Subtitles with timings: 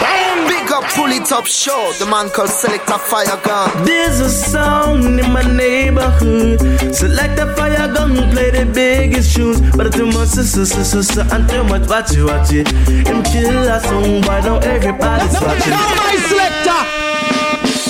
[0.00, 0.48] bang.
[0.48, 1.92] Big up, pull top show.
[1.98, 3.84] The man called Selector Fire Gun.
[3.84, 6.60] There's a sound in my neighborhood.
[6.94, 9.60] Select a fire gun, play the biggest tunes.
[9.76, 12.68] But too much, so, so, so, so, so, and too much, watch it, watch it.
[13.06, 15.70] Him kill a song, why now everybody's watching.
[15.70, 16.82] Now my selector.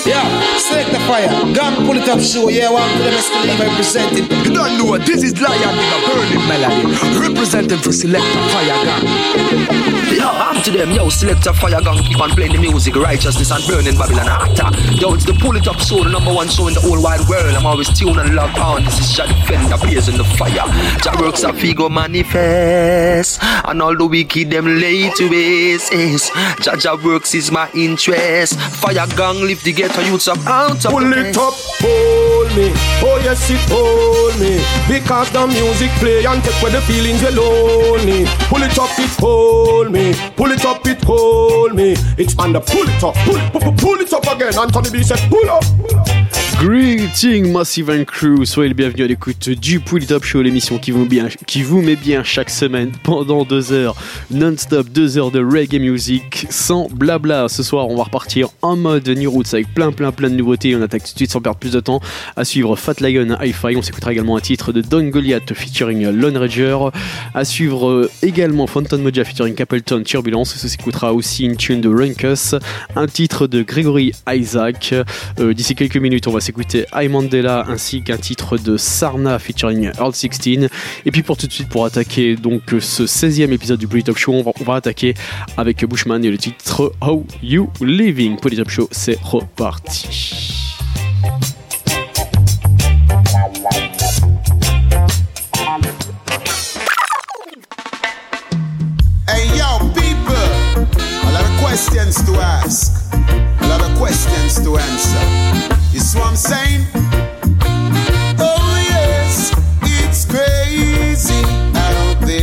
[0.08, 1.28] Yeah, select the fire.
[1.52, 2.48] Gun pull it up show.
[2.48, 4.24] Yeah, one to them escalate representing.
[4.46, 6.86] You don't know what this is Lion with a burning melody.
[7.18, 9.02] Representing for select the fire gun.
[10.14, 13.50] Yo, I'm to them, yo, select a fire gun, keep on playing the music, righteousness
[13.50, 14.70] and burning Babylon actor.
[14.94, 17.26] Yo, it's the pull it up show, the number one show in the whole wide
[17.28, 17.54] world.
[17.56, 18.84] I'm always tuned and logged on.
[18.84, 20.68] This is Jah Defender, blazing the fire.
[21.02, 25.92] Jah works a figo manifest, and all the wicked them lay to waste.
[26.60, 28.60] Jah Jah works is my interest.
[28.60, 32.70] Fire gang lift the ghetto youths up out of Pull it up, hold me.
[33.02, 34.62] Oh yes, it hold me.
[34.86, 38.24] Because the music play and take away the feelings you're lonely.
[38.48, 40.14] Pull it up, it hold me.
[40.36, 41.94] Pull it up, it hold me.
[42.16, 44.56] It's under pull it up, pull, pull, pull it up again.
[44.56, 45.64] Anthony B said pull up.
[45.64, 46.51] Pull up.
[46.60, 50.78] Greeting Massive and Crew, soyez le bienvenu à l'écoute du Pull It Up Show, l'émission
[50.78, 53.96] qui vous, met bien chaque semaine pendant deux heures
[54.30, 57.48] non-stop, deux heures de reggae music sans blabla.
[57.48, 60.76] Ce soir, on va repartir en mode New Roots avec plein plein plein de nouveautés.
[60.76, 62.00] On attaque tout de suite sans perdre plus de temps
[62.36, 63.76] à suivre Fat Lion Hi-Fi.
[63.76, 66.78] On s'écoutera également un titre de Don Goliath featuring Lone Ranger.
[67.34, 70.54] À suivre également Phantom Moja featuring Capleton Turbulence.
[70.54, 72.54] Ça s'écoutera aussi une tune de Runkus,
[72.94, 74.94] un titre de Gregory Isaac.
[75.40, 79.92] Euh, D'ici quelques minutes, on va s'écouter I Mandela ainsi qu'un titre de Sarna featuring
[79.96, 80.68] Earl 16.
[81.06, 84.32] Et puis pour tout de suite, pour attaquer donc ce 16e épisode du Polytop Show,
[84.32, 85.14] on va, attaquer
[85.56, 88.38] avec Bushman et le titre How You Living.
[88.38, 90.58] Polytop Show, c'est reparti.
[101.72, 105.81] Questions to ask, a lot of questions to answer.
[105.92, 106.86] You see what I'm saying?
[108.38, 109.52] Oh yes,
[109.82, 111.44] it's crazy
[111.76, 112.40] out there.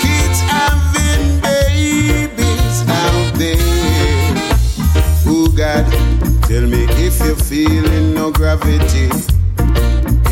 [0.00, 3.58] Kids having babies out there.
[6.48, 9.10] Tell me if you're feeling no gravity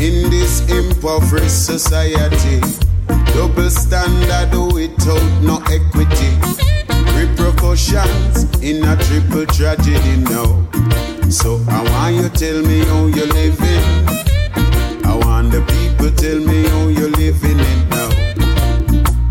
[0.03, 2.61] in this impoverished society.
[3.35, 6.31] Double standard without no equity.
[7.73, 10.69] Repercussions in a triple tragedy now.
[11.31, 13.83] So I want you tell me how you're living.
[15.03, 18.09] I want the people tell me how you're living it now.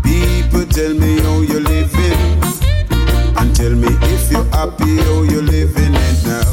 [0.03, 2.19] People tell me how you're living.
[3.37, 6.43] And tell me if you're happy how you're living it now.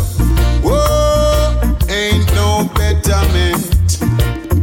[0.62, 4.01] Whoa, ain't no betterment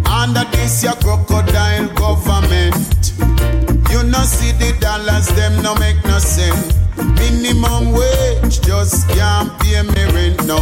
[0.08, 2.88] under this your crocodile government.
[4.18, 6.74] No see the dollars, them no make no sense.
[7.20, 10.58] Minimum wage just can't pay me rent no.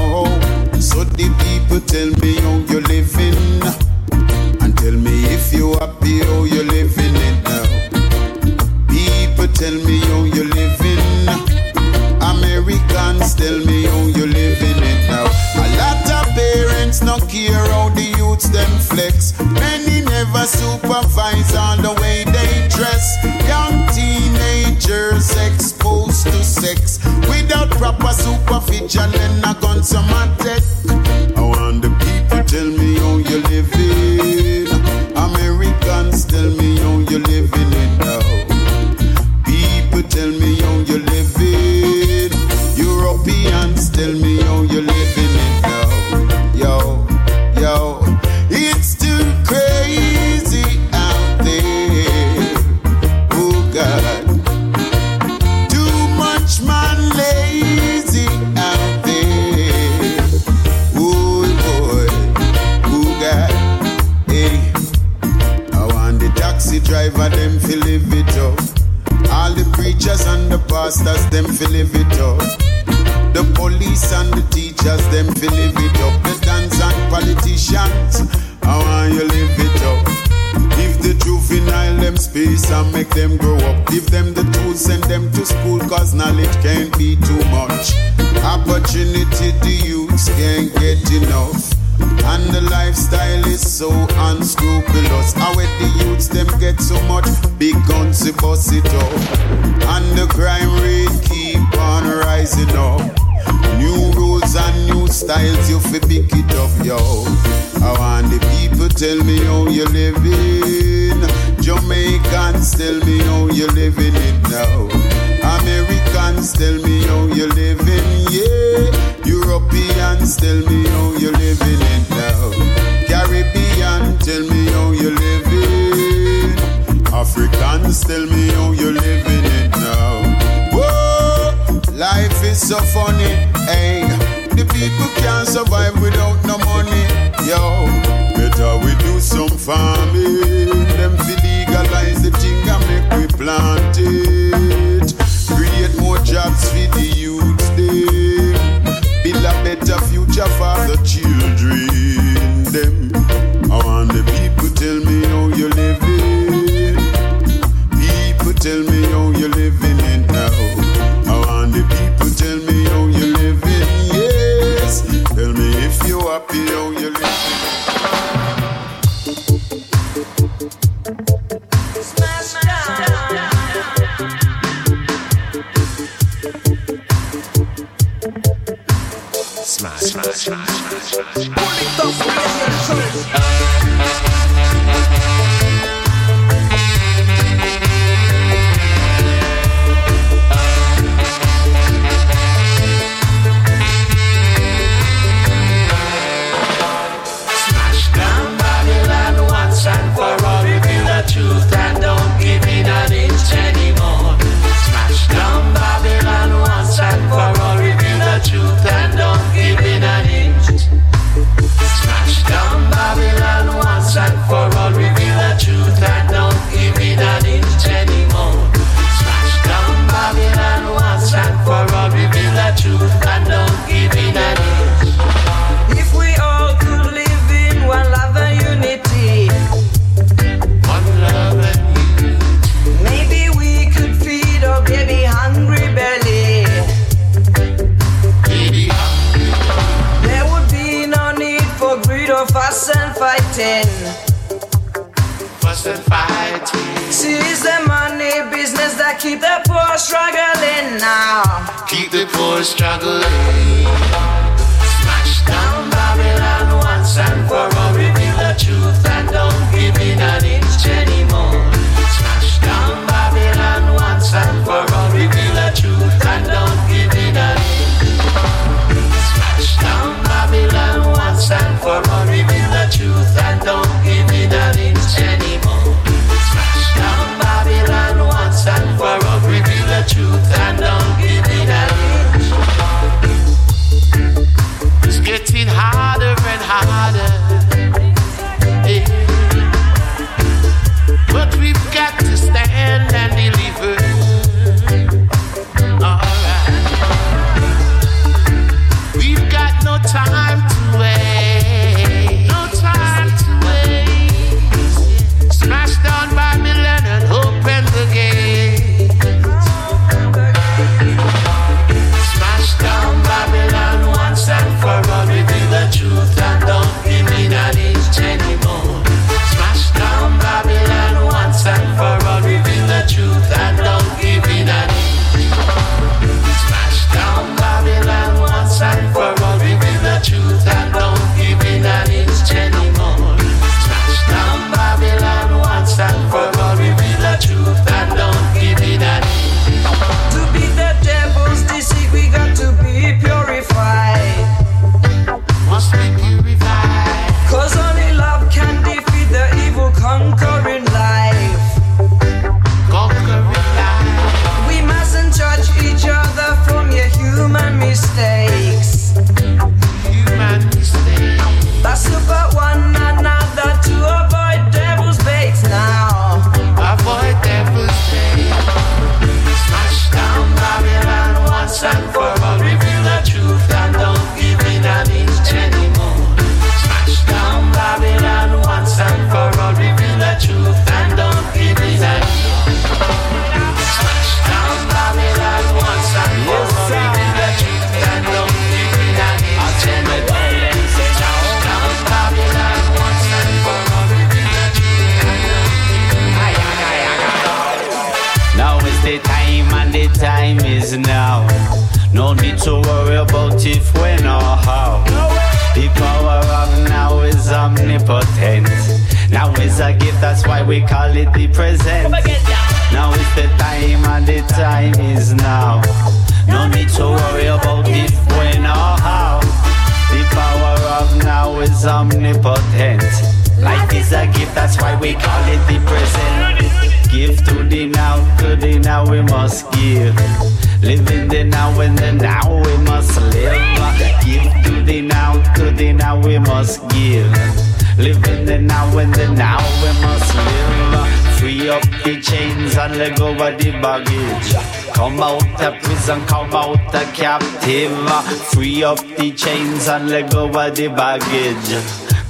[0.78, 3.64] So the people tell me how you living,
[4.62, 7.66] and tell me if you happy how you living it now.
[8.92, 11.04] People tell me how you living.
[12.22, 14.55] Americans tell me how you living
[17.06, 19.38] no care how the youths them flex.
[19.40, 23.06] Many never supervise on the way they dress.
[23.48, 27.00] Young teenagers exposed to sex
[27.30, 29.12] without proper supervision.
[29.12, 30.64] Then I gun some attack.
[31.38, 34.68] I want the people tell me how you living.
[35.16, 37.65] Americans tell me how you living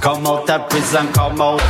[0.00, 1.60] Come out of prison, come out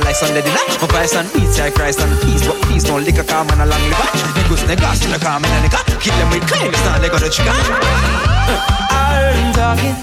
[0.00, 0.58] people just to like Sunday dinner.
[0.68, 3.62] Me vice and beats like Christ and peace, but peace don't lick a calm and
[3.62, 4.08] a long liver.
[4.36, 5.80] Niggas niggas in the calm and a nigga.
[6.00, 7.50] Kill them with claim, it's not like on the trigger.
[7.50, 7.52] I
[9.18, 9.94] heard them talking,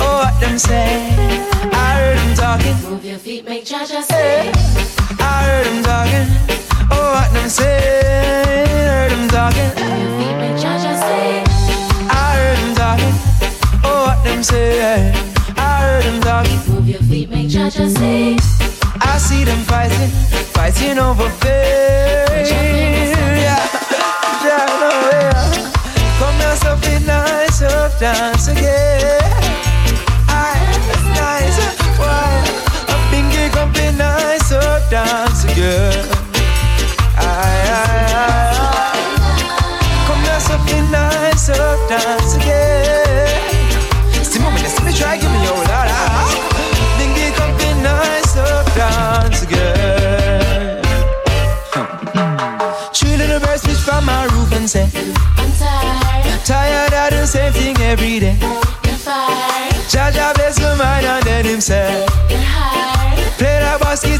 [0.00, 1.10] oh what them say.
[1.72, 2.90] I heard them talking.
[2.90, 4.52] Move your feet, make Jaja say.
[5.18, 6.26] I heard them talking,
[6.90, 8.64] oh what them say.
[8.64, 9.68] I heard them talking.
[9.74, 11.42] Move your feet, make Jaja say.
[12.10, 13.14] I heard them talking,
[13.84, 15.12] oh what them say.
[15.56, 16.72] I heard them talking.
[16.72, 18.73] Move your feet, make Jaja say.
[19.14, 20.10] I see them fighting,
[20.54, 23.03] fighting over fame.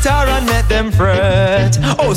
[0.04, 1.78] Guitar and let them fret.
[1.98, 2.12] Oh.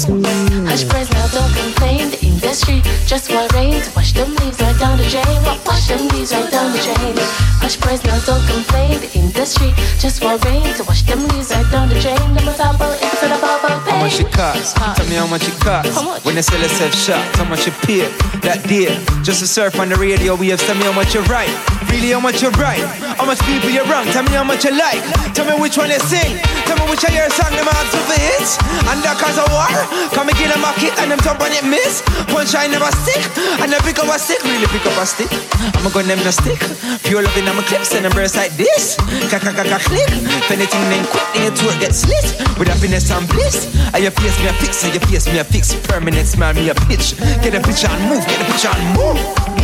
[0.67, 2.11] Hush, praise now, don't complain.
[2.11, 5.39] The industry just want rain to wash them leaves right down the drain.
[5.65, 7.15] Wash them leaves right down the drain.
[7.63, 8.99] Hush, praise now, don't complain.
[8.99, 12.19] The industry just want rain to wash them leaves right down the drain.
[12.35, 14.75] A topple, it's a bubble How much it cost?
[14.75, 15.89] Tell me how much it cost.
[15.95, 16.25] How much?
[16.25, 18.11] When they sell a self shop, how much you pay?
[18.43, 18.91] That deal.
[19.23, 21.76] Just to surf on the radio, we have tell me how much you write.
[21.89, 22.83] Really, how much you write?
[23.17, 24.05] How much people you wrong?
[24.11, 25.01] Tell me how much you like.
[25.33, 26.37] Tell me which one you sing.
[26.67, 28.59] Tell me which of your song them ask for hits.
[28.91, 29.71] And that cause of war.
[30.11, 32.03] Come again a market and them top on it miss.
[32.29, 33.23] Punchline never stick.
[33.63, 34.43] And they pick up a stick.
[34.43, 35.31] Really pick up a stick.
[35.79, 36.59] I'ma gun them no stick.
[37.07, 38.99] Pure loving on my clips and them burst like this.
[39.31, 40.11] Kaka click.
[40.11, 42.27] If anything then quick, then your throat gets slit.
[42.59, 43.69] With happiness and bliss.
[43.93, 45.73] And your face me a fix, and your face me a fix.
[45.87, 47.17] Permanent smile me a pitch.
[47.41, 49.56] Get a picture and move, get a picture and move.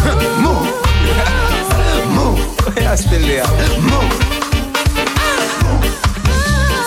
[0.44, 0.68] move.
[2.16, 2.38] move.
[2.76, 3.46] Yeah, still there.
[3.80, 4.12] Move.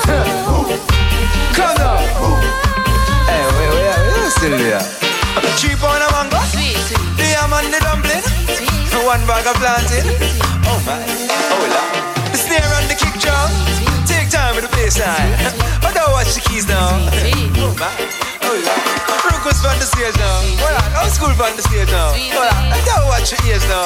[1.55, 2.01] Come on.
[3.27, 3.43] Hey,
[4.29, 4.83] still there.
[6.15, 6.39] Mango.
[7.17, 8.23] The yam and the dumpling.
[9.05, 10.05] One bag of plantain.
[10.65, 10.97] Oh my.
[11.51, 11.73] Oh Lord.
[12.17, 13.51] Uh, the snare and the kick drum.
[14.07, 15.35] Take time with the bassline.
[15.81, 16.89] But don't watch the keys now.
[17.61, 18.34] Oh my.
[18.63, 20.39] Rook was on the stage now.
[20.63, 21.03] Hold on.
[21.03, 22.15] Old school on the stage now.
[22.15, 22.71] Hold on.
[22.71, 23.83] I Don't watch your ears now.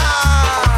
[0.00, 0.69] Ah.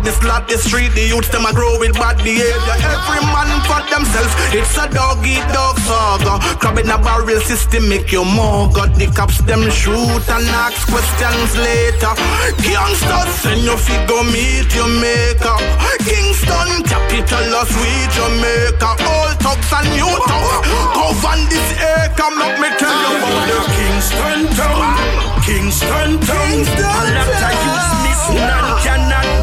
[0.00, 2.76] Badness lot the street, the youths them a grow with bad behavior.
[2.80, 6.40] Every man for themselves, it's a dog eat dog saga.
[6.56, 8.72] Crab in a barrel system make you more.
[8.72, 12.16] Got the cops them shoot and ask questions later.
[12.64, 15.60] Gangsters send you fi go meet your maker.
[16.00, 19.04] Kingston capital of sweet Jamaica.
[19.04, 20.64] All thugs and new thugs
[20.96, 22.32] govern this acre.
[22.40, 24.96] Make me tell you about the Kingston town,
[25.44, 26.56] Kingston town.
[26.88, 29.39] A lot of youths missing and cannot.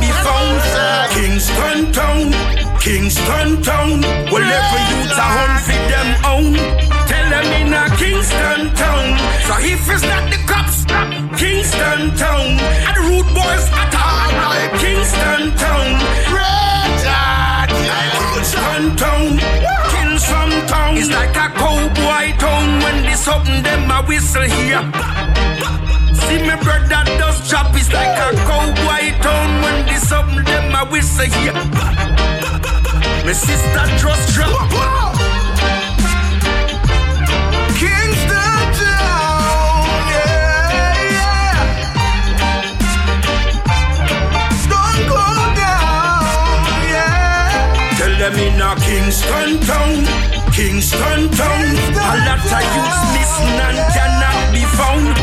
[1.48, 2.32] Kingston town,
[2.82, 4.02] Kingston town.
[4.32, 6.54] Well, every youth a hunt for them own.
[7.08, 9.16] Tell them in a Kingston town.
[9.48, 10.84] So if it's not the cops,
[11.40, 12.60] Kingston town.
[12.84, 15.88] And the root boys attack like Kingston town.
[18.36, 19.40] Kingston town,
[19.88, 20.98] Kingston town.
[20.98, 24.84] It's like a cowboy town when this something them a whistle here.
[26.28, 30.84] See me brother does chop, it's like a cowboy town when this something them a
[30.92, 31.54] whistle here.
[33.26, 34.70] My sister trust drop.
[37.80, 41.58] Kingston town, yeah, yeah.
[44.72, 45.24] Don't go
[45.64, 47.98] down, yeah.
[47.98, 49.96] Tell them in a Kingston town,
[50.58, 51.66] Kingston town.
[51.94, 55.14] A lot of youths missing and cannot be found.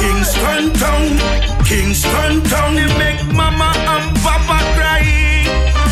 [0.00, 1.04] Kingston town,
[1.68, 2.74] Kingston town.
[2.74, 5.04] They make mama and papa cry.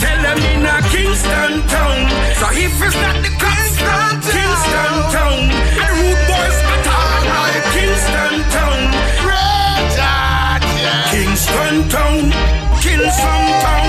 [0.01, 2.09] Tell them in a Kingston town.
[2.41, 5.45] So if it's not the Kingston, Kingston town.
[5.77, 8.81] And root boys attack like Kingston town.
[11.13, 12.33] Kingston town,
[12.81, 13.89] Kingston town,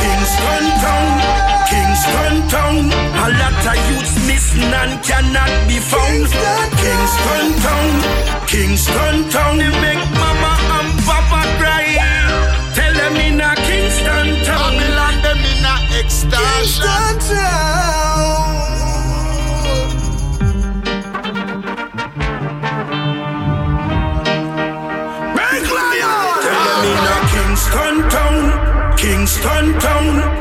[0.00, 1.08] Kingston town,
[1.64, 2.76] Kingston town.
[2.92, 4.13] A lot of youths
[4.44, 6.26] missing and cannot be found.
[6.80, 7.90] Kingston town,
[8.46, 9.58] Kingston town.
[9.58, 11.86] They make mama and papa cry.
[12.74, 14.72] Tell them in a Kingston town.
[14.76, 16.82] Babylon them in a extortion.
[26.44, 30.33] Tell them in Kingston town, Kingston town.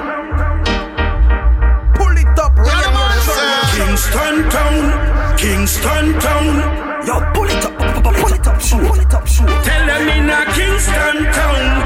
[4.34, 7.06] Kingston town, Kingston town.
[7.06, 9.46] Yo, pull it up, pull it up, sure, pull it up, sure.
[9.46, 11.86] Tell them in a Kingston town,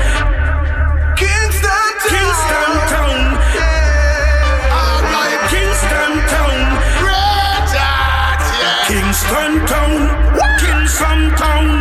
[1.18, 3.18] Kingston town, Kingston town.
[5.52, 6.60] Kingston town,
[8.88, 9.94] Kingston town,
[10.60, 11.77] Kingston town.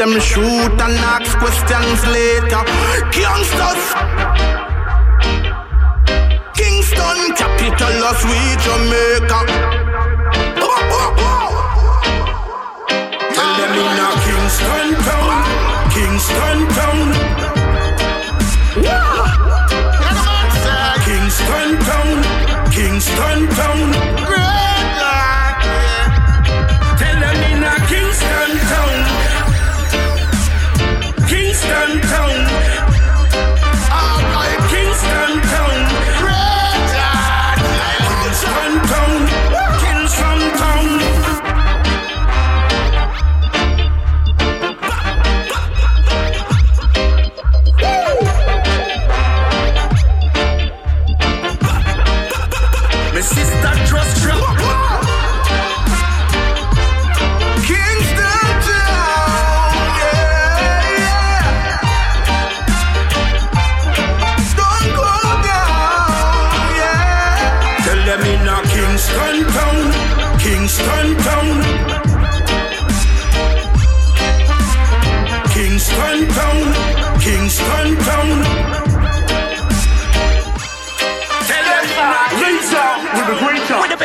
[0.00, 2.64] Them shoot and ask questions later.
[3.12, 3.84] Gangsters.
[6.56, 9.40] Kingston, capital of sweet Jamaica.
[10.56, 10.72] Oh.
[13.34, 15.32] Tell them in a Kingston town,
[15.92, 17.00] Kingston town.
[21.04, 22.10] Kingston town,
[22.72, 24.29] Kingston town.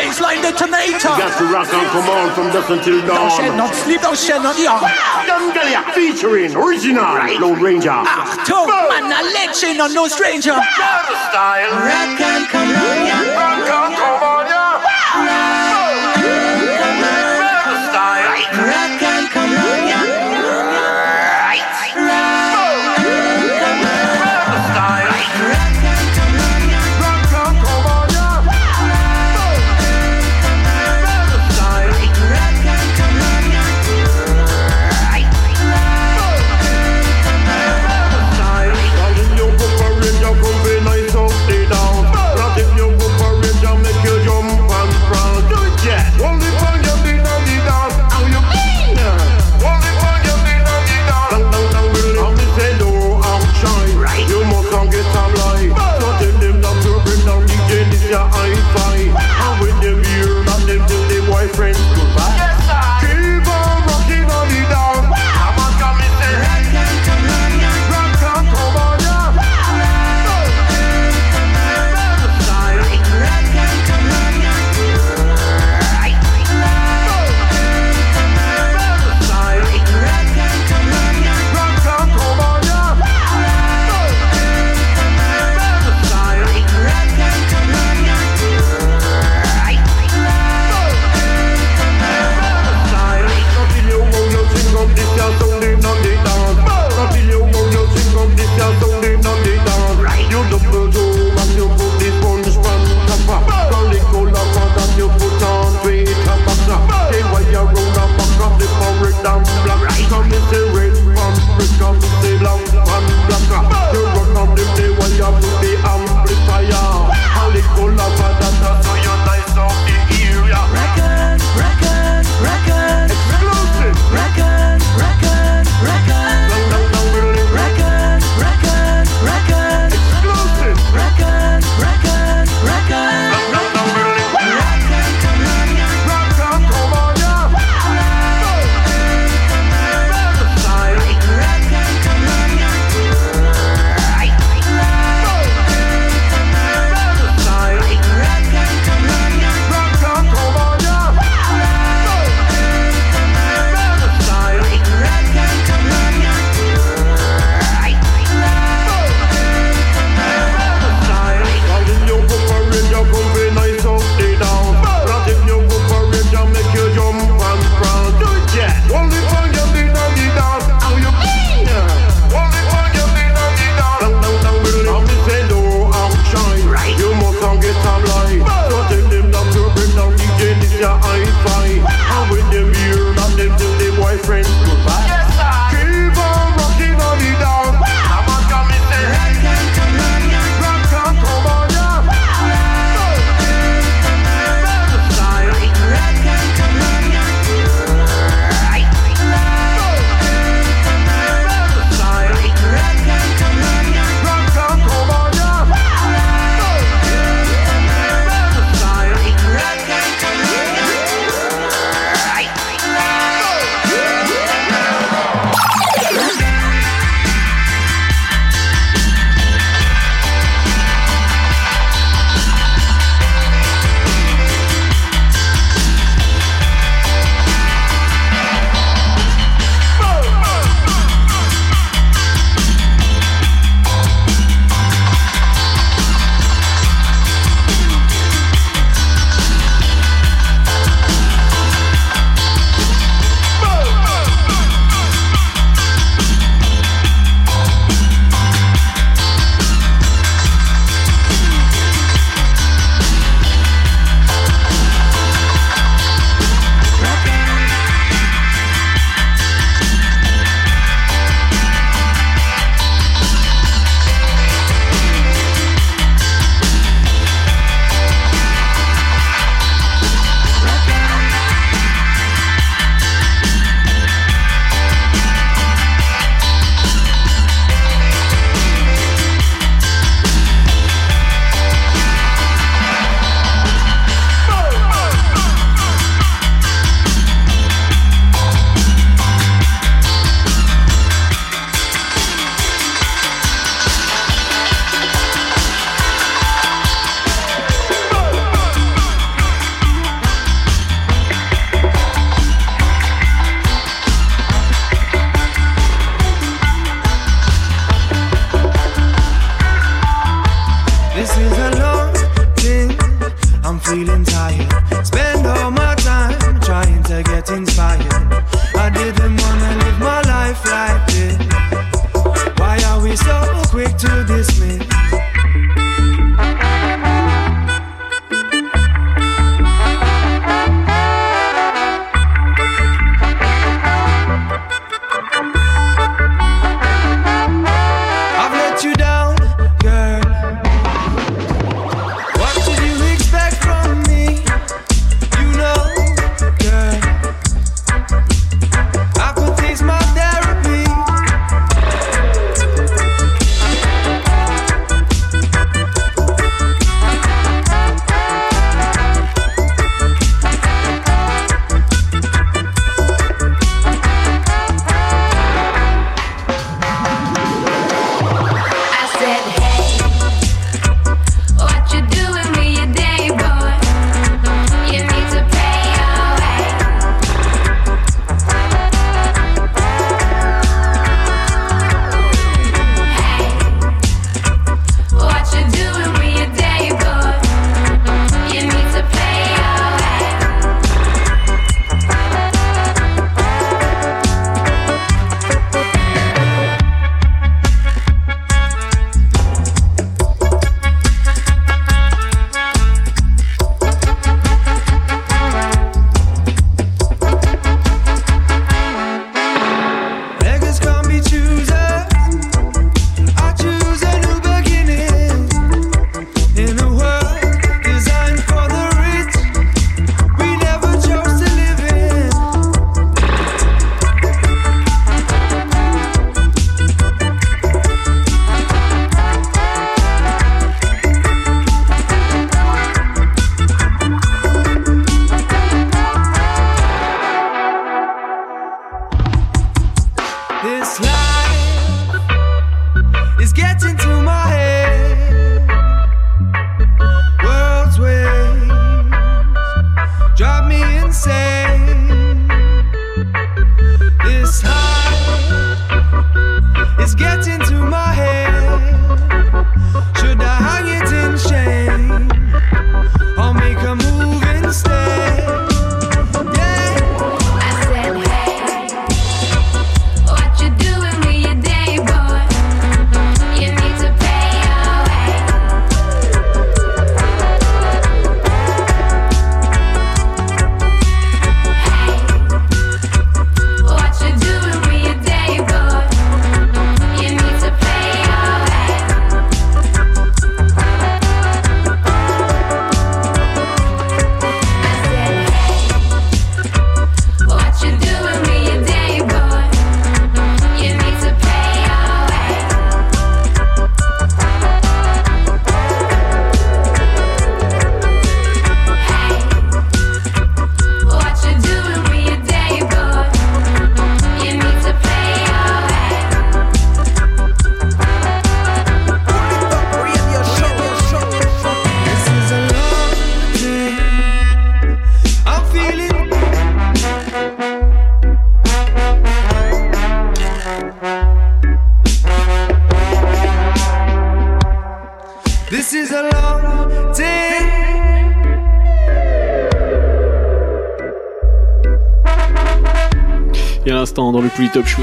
[0.05, 1.09] it's like detonator.
[1.09, 3.17] You got to rock and come on from dusk until dawn.
[3.17, 4.81] Don't shed, not sleep, don't shed, not young.
[5.25, 7.39] Dungalia featuring original right.
[7.39, 7.89] Lone Ranger.
[7.89, 10.53] Achtung, man, a legend no stranger.
[10.53, 11.71] Style.
[11.73, 13.33] Rock and come on, yeah.
[13.33, 14.83] Rock and come on, yeah.
[15.25, 16.14] Rock.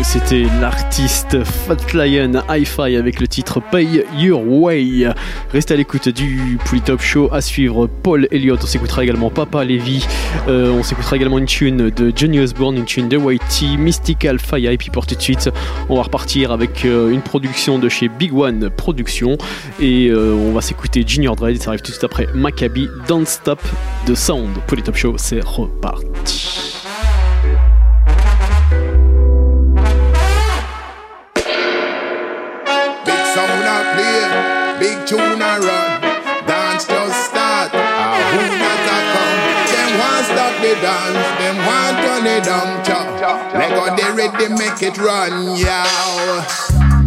[0.01, 5.09] C'était l'artiste Fat Lion Hi-Fi avec le titre Pay Your Way.
[5.53, 7.29] Restez à l'écoute du Polytop Show.
[7.33, 8.59] À suivre Paul Elliott.
[8.63, 10.05] On s'écoutera également Papa Levy.
[10.49, 14.71] Euh, on s'écoutera également une tune de Johnny Osborne, une tune de Whitey, Mystical Fire.
[14.71, 15.51] Et puis pour tout de suite,
[15.89, 19.39] on va repartir avec euh, une production de chez Big One Productions.
[19.81, 21.63] Et euh, on va s'écouter Junior Dread.
[21.63, 23.61] Ça arrive tout de suite après Maccabi Don't Stop
[24.07, 24.57] de Sound.
[24.67, 26.12] Polytop Show, c'est reparti.
[35.17, 36.01] Run.
[36.47, 37.71] Dance just start.
[37.75, 39.39] Ah, who not a come?
[39.73, 42.85] Them want stop the dance, them want turn it down.
[42.85, 43.55] Chop.
[43.55, 45.87] Let go the rhythm, make it run, yeah.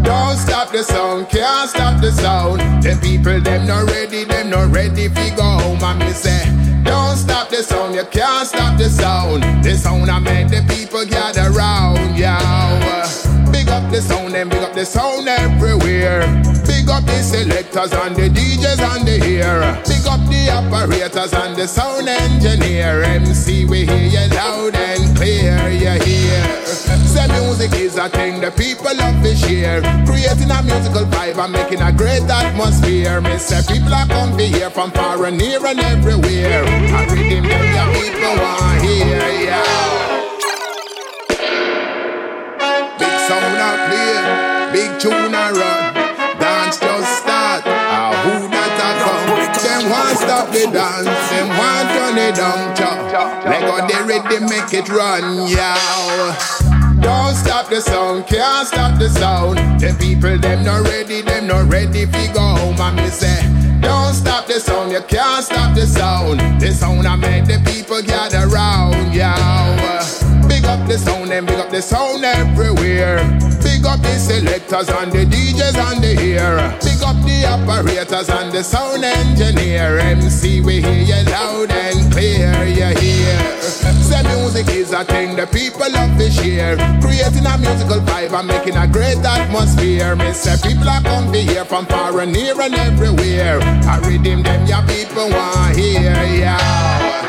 [0.03, 2.59] Don't stop the sound, can't stop the sound.
[2.83, 5.83] The people them not ready, them not ready fi go home.
[5.83, 6.45] And me say,
[6.83, 9.43] don't stop the sound, you can't stop the sound.
[9.63, 12.94] The sound I make the people gather round, yeah.
[13.95, 16.27] The sound and big up the sound everywhere.
[16.67, 19.63] Big up the selectors and the DJs and the ear.
[19.87, 23.03] Big up the operators and the sound engineer.
[23.03, 26.43] MC, we hear you loud and clear, you hear.
[26.67, 29.79] Say music is a thing the people love to share.
[30.03, 33.21] Creating a musical vibe and making a great atmosphere.
[33.21, 36.65] Me say people are come to hear from far and near and everywhere.
[36.67, 37.47] I read them,
[37.95, 40.04] people want hear, yeah.
[44.75, 45.83] Big tune a run.
[46.35, 47.63] Dance just start.
[47.63, 49.31] Ah, who that a come?
[49.63, 52.75] Them want stop the dance, them want turn it down.
[52.75, 52.99] Chop.
[53.47, 55.79] Let go the rhythm, make it run, yeah.
[56.99, 59.57] Don't stop the sound, can't stop the sound.
[59.79, 62.79] The people them not ready, them not ready fi go home.
[62.79, 63.39] And me say,
[63.79, 66.39] don't stop the sound, you can't stop the sound.
[66.59, 69.31] The sound I make the people gather round, yeah.
[70.49, 73.23] Big up the sound and big up the sound everywhere.
[73.63, 76.57] Big up the selectors and the DJs and the ear.
[76.81, 79.97] Big up the operators and the sound engineer.
[79.99, 83.61] MC, we hear you loud and clear, you hear.
[83.61, 86.77] Say music is a thing the people love to share.
[87.01, 90.15] Creating a musical vibe and making a great atmosphere.
[90.15, 93.59] Me say people are come to hear from far and near and everywhere.
[93.61, 97.24] I redeem them, your people want hear, yeah.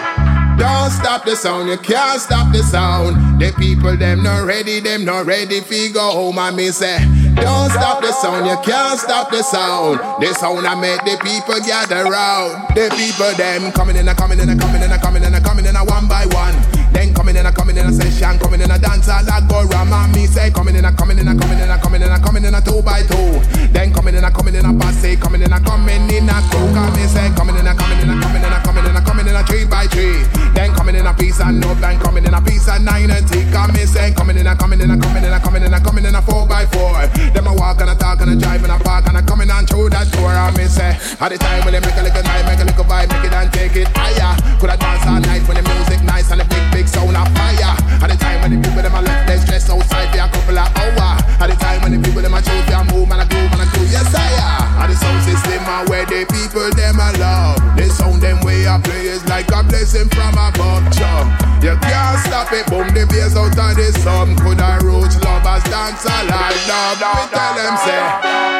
[0.56, 3.40] Don't stop the sound, you can't stop the sound.
[3.40, 6.96] The people them not ready, them not ready fi go home I me say
[7.34, 10.00] Don't stop the sound, you can't stop the sound.
[10.22, 12.74] The sound I make the people gather round.
[12.74, 15.40] The people them coming in a coming in a coming in a coming in a
[15.40, 16.54] coming in a one by one.
[16.96, 19.68] Then coming in a coming in a session, coming in a dance all that go
[19.68, 22.16] ram me say coming in a coming in a coming in a coming in a
[22.16, 23.36] coming in a two by two.
[23.68, 26.64] Then coming in a coming in a passe, coming in a coming in a crew.
[26.72, 29.00] Come me say coming in a coming in a coming in a coming in a
[29.04, 30.24] coming in a three by three.
[30.56, 33.28] Then coming in a piece and no then coming in a piece and nine and
[33.28, 35.74] take Come me say coming in a coming in a coming in a coming in
[35.76, 36.96] a coming in a four by four.
[37.36, 39.50] Them a walk and a talk and a drive and a park and a coming
[39.52, 40.32] on through that door.
[40.32, 42.88] And me say at the time when they make a little night, make a little
[42.88, 44.32] vibe, make it and take it higher.
[44.56, 47.28] Could I dance all night when the music nice and the big big sound of
[47.34, 47.76] fire.
[48.02, 50.58] At the time when the people them a left they stress outside for a couple
[50.58, 51.20] of hours.
[51.42, 53.62] At the time when the people them a choose a move and a groove and
[53.62, 54.82] a groove, yes I am.
[54.82, 55.56] At the sound system
[55.88, 57.58] where the people them a love.
[57.76, 60.84] The sound them way I play is like a blessing from above.
[60.96, 61.26] Chum.
[61.62, 64.36] You can't stop it, boom the bass out of the sun.
[64.36, 66.60] Could I roots lovers dance alive?
[66.68, 68.04] Love, we tell them say,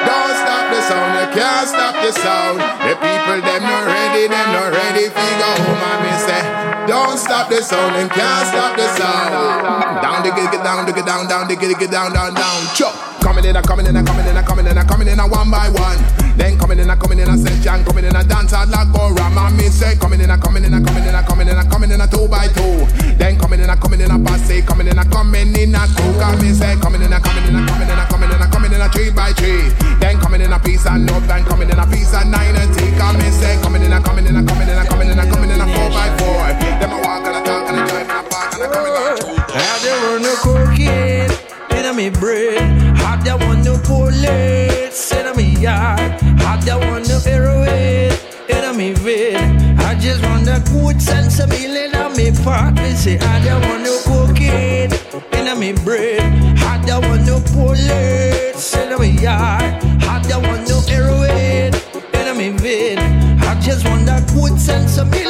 [0.02, 1.12] don't stop the sound.
[1.14, 2.58] You can't stop the sound.
[2.82, 5.06] The people them not ready, them not ready.
[5.12, 6.75] Figure home and me say,
[7.16, 10.02] don't stop the sound and can't stop the sound.
[10.02, 12.60] Down, dig it, get down, dig it down, down, dig it, down, down, down.
[12.76, 12.92] Chop.
[13.24, 15.26] Coming in, a coming in, a coming in, a coming in, a coming in, a
[15.26, 15.98] one by one.
[16.36, 19.10] Then coming in, a coming in, a session, coming in, a dance, a like go
[19.16, 19.34] ram.
[19.34, 21.64] And me say, coming in, a coming in, a coming in, a coming in, a
[21.64, 22.84] coming in, a two by two.
[23.16, 26.20] Then coming in, a coming in, a passe, coming in, a coming in, a two.
[26.20, 28.46] And me say, coming in, a coming in, a coming in, a coming in, a
[28.52, 29.72] coming in, a three by three.
[29.98, 32.70] Then coming in, a piece and no, then coming in, a piece and nine and
[32.76, 32.94] take.
[32.94, 35.24] And me say, coming in, a coming in, a coming in, a coming in, a
[35.26, 36.65] coming in, a four by four.
[36.80, 38.92] Them a walk and a talk and a drive and a park and a coming
[38.92, 39.36] on through.
[39.54, 41.30] Have they run no cocaine
[41.70, 42.94] in me brain?
[42.96, 46.20] Have they want no bullets in me yard?
[46.44, 48.12] Have they want no heroin
[48.48, 49.78] in me vein?
[49.78, 52.74] I just want the good sense of healing on me part.
[52.74, 54.92] Me say, have they want no cocaine
[55.32, 56.20] in me brain?
[56.58, 59.82] Have they want no bullets in me yard?
[60.02, 61.72] Have they want no heroin
[62.14, 62.98] in me vein?
[63.40, 65.24] I just want that good sense of me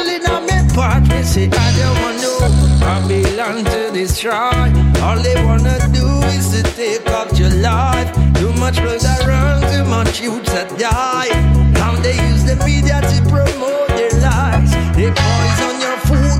[0.77, 1.01] part.
[1.09, 2.33] Me say, I don't want no
[2.79, 4.61] Babylon to destroy.
[5.05, 6.07] All they wanna do
[6.37, 8.09] is to take up your life.
[8.39, 11.33] Too much blood that run, too much youth that die.
[11.79, 14.71] Now they use the media to promote their lies.
[14.97, 15.86] They poison your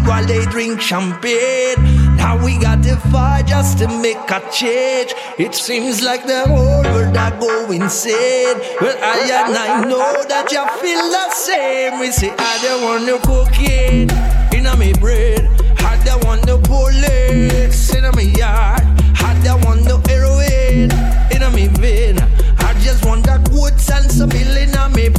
[0.07, 1.75] while they drink champagne.
[2.15, 5.13] Now we got to fight just to make a change.
[5.37, 8.57] It seems like the whole world are going insane.
[8.79, 11.99] But I and I know that you feel the same.
[11.99, 14.09] We say I don't want no cocaine
[14.55, 15.47] in me brain.
[15.79, 18.83] I don't want no bullets in me yard.
[19.19, 20.89] I don't want no heroin
[21.35, 22.17] in me vein.
[22.59, 25.09] I just want that good sense of healing on me.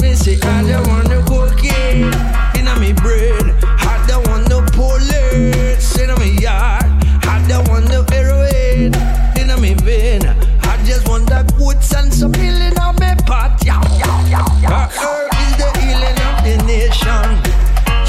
[0.00, 2.27] Me say I don't want no cocaine
[11.88, 13.64] sense of healing on me part.
[13.64, 14.88] Yeah, yeah, yeah, yeah.
[15.02, 17.28] Herb is the healing of the nation.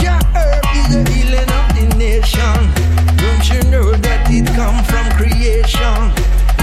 [0.04, 2.60] Yeah, herb is the healing of the nation.
[3.22, 6.12] Don't you know that it come from creation?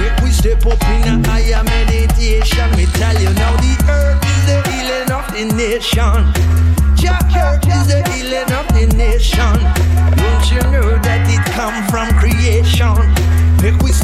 [0.05, 4.43] If we step up in a higher meditation, me tell you now the earth is
[4.51, 6.21] the healing of the nation.
[7.01, 9.86] Yeah, earth is the healing of the nation.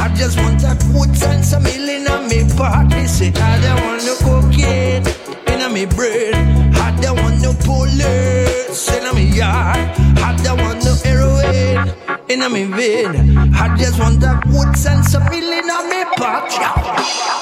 [0.00, 3.06] I just want that woods and some ill in me party.
[3.06, 5.04] Say, I don't want no cocaine
[5.46, 6.34] in my brain.
[6.74, 9.78] I don't want no bullets in my yard.
[10.18, 11.92] I don't want no heroin
[12.30, 13.36] in my vein.
[13.54, 17.39] I just want that woods and some ill in me party.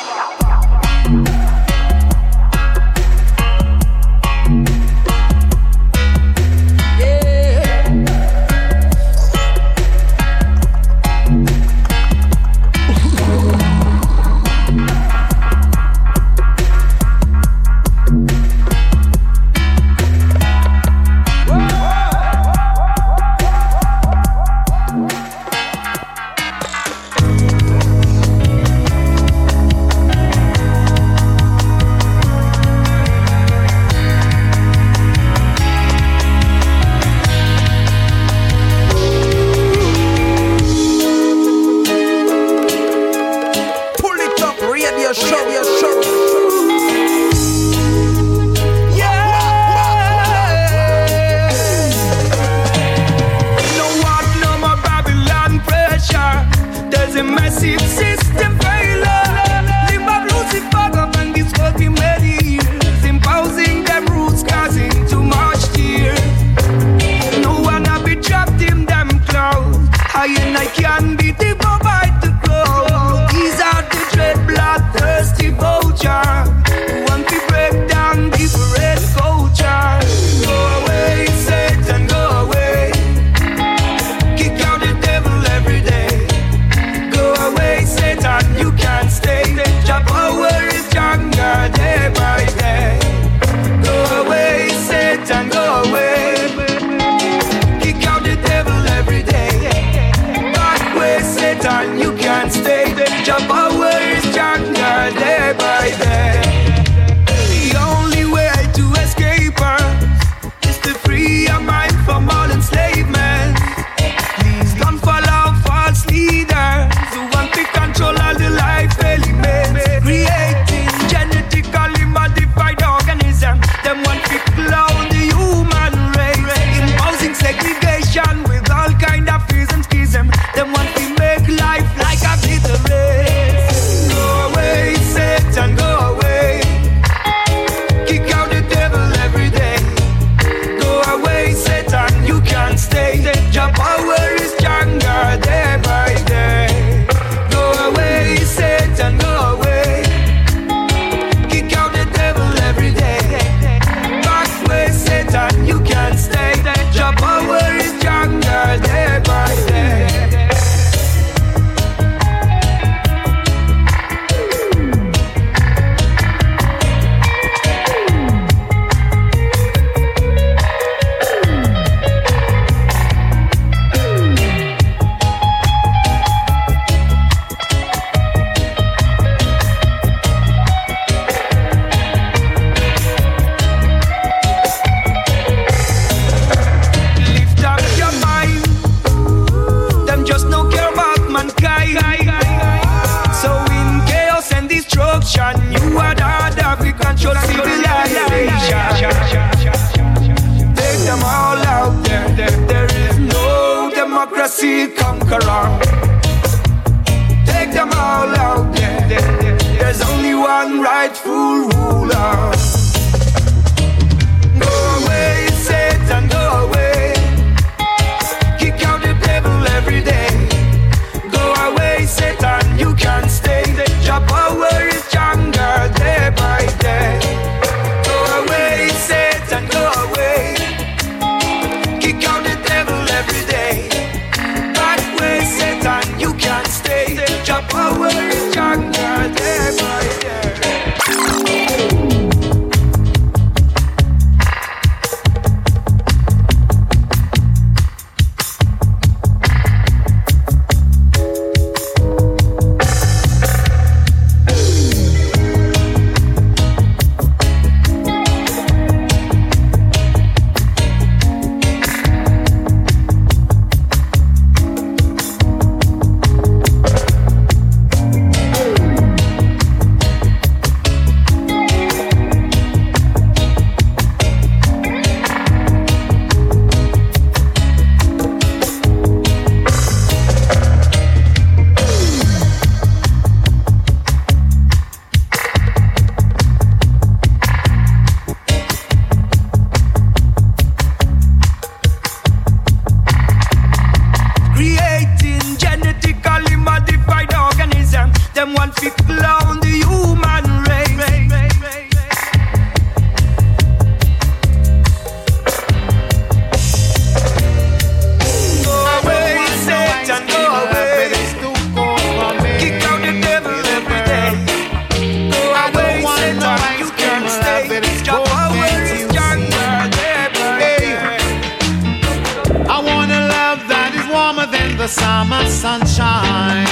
[324.88, 326.66] Summer sunshine.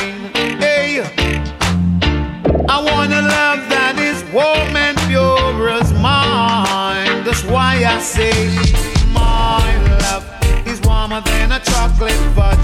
[0.59, 1.01] Hey,
[2.67, 7.25] I want a love that is warm and pure as mine.
[7.25, 8.49] That's why I say
[9.13, 9.61] my
[10.01, 10.25] love
[10.67, 12.59] is warmer than a chocolate fudge.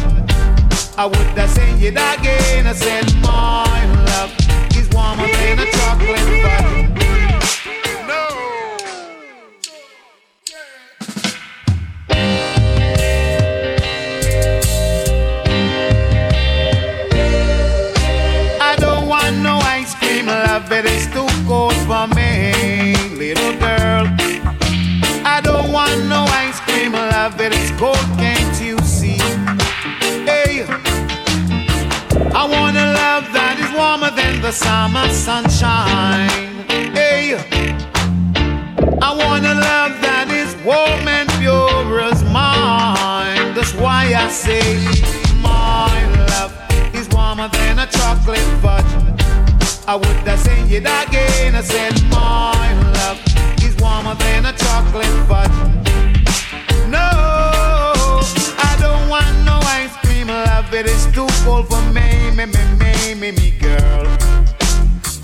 [0.96, 2.66] I would have said it again.
[2.66, 3.76] I said my
[4.09, 4.32] love
[4.74, 7.01] is warmer than a chocolate fudge.
[27.23, 29.23] Love it is cold, can't you see?
[30.27, 30.64] Hey,
[32.35, 36.66] I want a love that is warmer than the summer sunshine.
[36.99, 37.39] Hey,
[39.01, 43.55] I want a love that is warm and pure as mine.
[43.55, 44.66] That's why I say
[45.39, 45.95] my
[46.33, 46.53] love
[46.93, 48.93] is warmer than a chocolate fudge.
[49.87, 51.55] I would have said it again.
[51.55, 52.66] I said my
[52.99, 53.18] love
[53.62, 56.12] is warmer than a chocolate fudge.
[56.93, 60.26] No, I don't want no ice cream.
[60.28, 64.07] Love it is too cold for me, me, me, me, me, me, girl.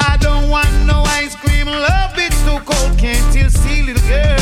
[0.00, 1.66] I don't want no ice cream.
[1.66, 2.98] Love it's too cold.
[2.98, 4.38] Can't you see, little girl?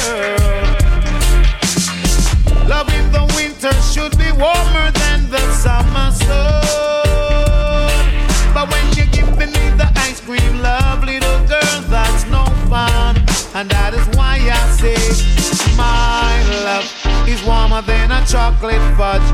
[2.69, 6.66] Love in the winter should be warmer than the summer sun.
[17.77, 19.29] Warmer than a chocolate fudge.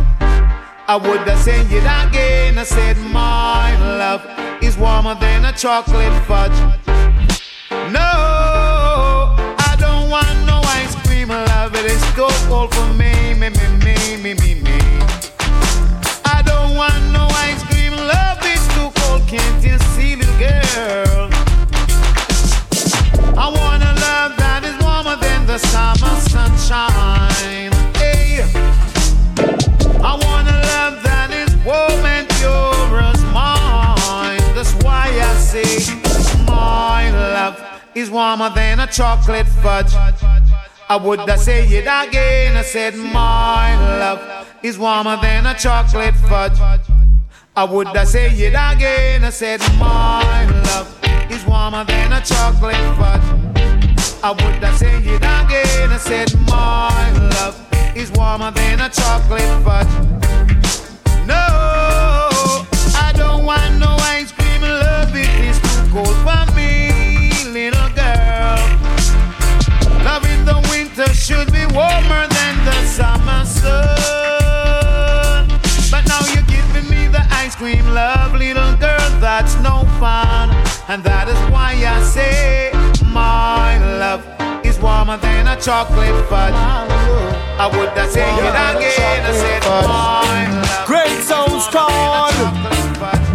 [0.88, 2.58] I would have said it again.
[2.58, 4.22] I said my love
[4.62, 6.58] is warmer than a chocolate fudge.
[7.92, 8.10] No,
[9.68, 11.28] I don't want no ice cream.
[11.28, 14.78] Love it is too cold for me, me, me, me, me, me, me.
[16.24, 17.92] I don't want no ice cream.
[17.92, 19.22] Love is too cold.
[19.28, 21.30] Can't you see, little girl?
[23.38, 27.81] I want a love that is warmer than the summer sunshine.
[30.04, 34.54] I want a love that is warm and pure as mine.
[34.56, 35.94] That's why I say
[36.44, 37.56] my love
[37.94, 39.94] is warmer than a chocolate fudge.
[40.88, 42.56] I would have said it again.
[42.56, 46.58] I said my love is warmer than a chocolate fudge.
[47.54, 49.24] I would have said it again.
[49.24, 50.98] I said my love
[51.30, 53.28] is warmer than a chocolate fudge.
[54.24, 55.90] I would have said it again.
[55.92, 59.86] I said my love is warmer than a chocolate fudge.
[61.26, 61.46] No,
[62.96, 64.62] I don't want no ice cream.
[64.62, 66.90] Love it is too cold for me,
[67.52, 68.58] little girl.
[70.04, 73.88] Love in the winter should be warmer than the summer sun.
[75.90, 79.10] But now you're giving me the ice cream, love, little girl.
[79.20, 80.50] That's no fun,
[80.88, 82.72] and that is why I say
[83.12, 84.41] my love
[85.12, 86.54] warmer than a chocolate fudge.
[86.54, 89.24] I would have said it again.
[89.24, 90.86] I said my love.
[90.86, 92.32] Great sounds call.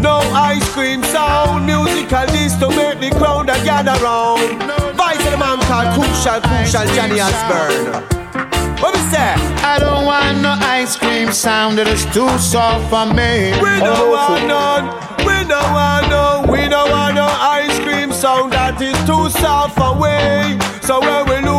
[0.01, 1.65] No ice cream sound.
[1.65, 4.61] Musical this to make the crowd a gather round.
[4.95, 8.17] Vice of the man called Crucial, Crucial Johnny Osborne.
[8.81, 9.33] What we say?
[9.65, 13.51] I don't want no ice cream sound that is too soft for me.
[13.57, 14.85] We don't want none.
[15.25, 16.45] We don't want no.
[16.51, 20.61] We don't want no ice cream sound that is too soft for we.
[20.87, 21.56] So when we look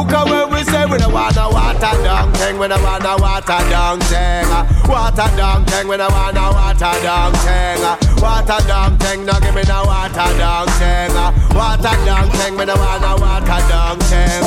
[1.81, 4.49] water down thing, we don't want no water down thing.
[4.89, 7.98] Water down thing, we don't want no water down thing.
[8.21, 11.15] Water down thing, no give me no water down thing.
[11.55, 14.43] Water down thing, we don't want no water down thing.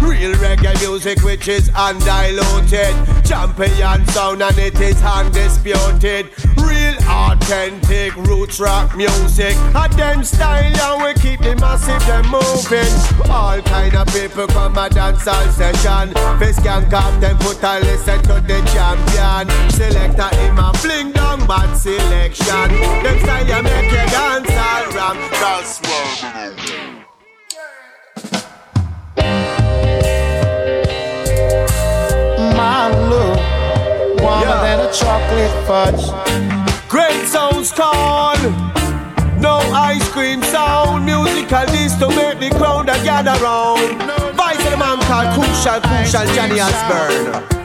[0.00, 6.30] Real reggae music which is undiluted, champion sound and it is undisputed.
[6.56, 13.30] Real authentic roots rock music, a them style and we keep the massive them moving.
[13.30, 16.12] All kind of people come a dance all session.
[16.38, 19.70] Fisk can come them put a listen to the champion.
[19.70, 22.68] Selector him a fling down bad selection.
[23.02, 25.18] Them style you make you dance all wrong.
[25.40, 26.06] That's what.
[32.56, 33.40] My love,
[34.20, 36.04] warmer than a chocolate fudge.
[36.88, 38.36] Great sounds call.
[39.38, 44.02] No ice cream sound, musical this to make the crowd gather round.
[44.34, 47.55] Vice of the man called Crucial, Crucial Johnny Osborne.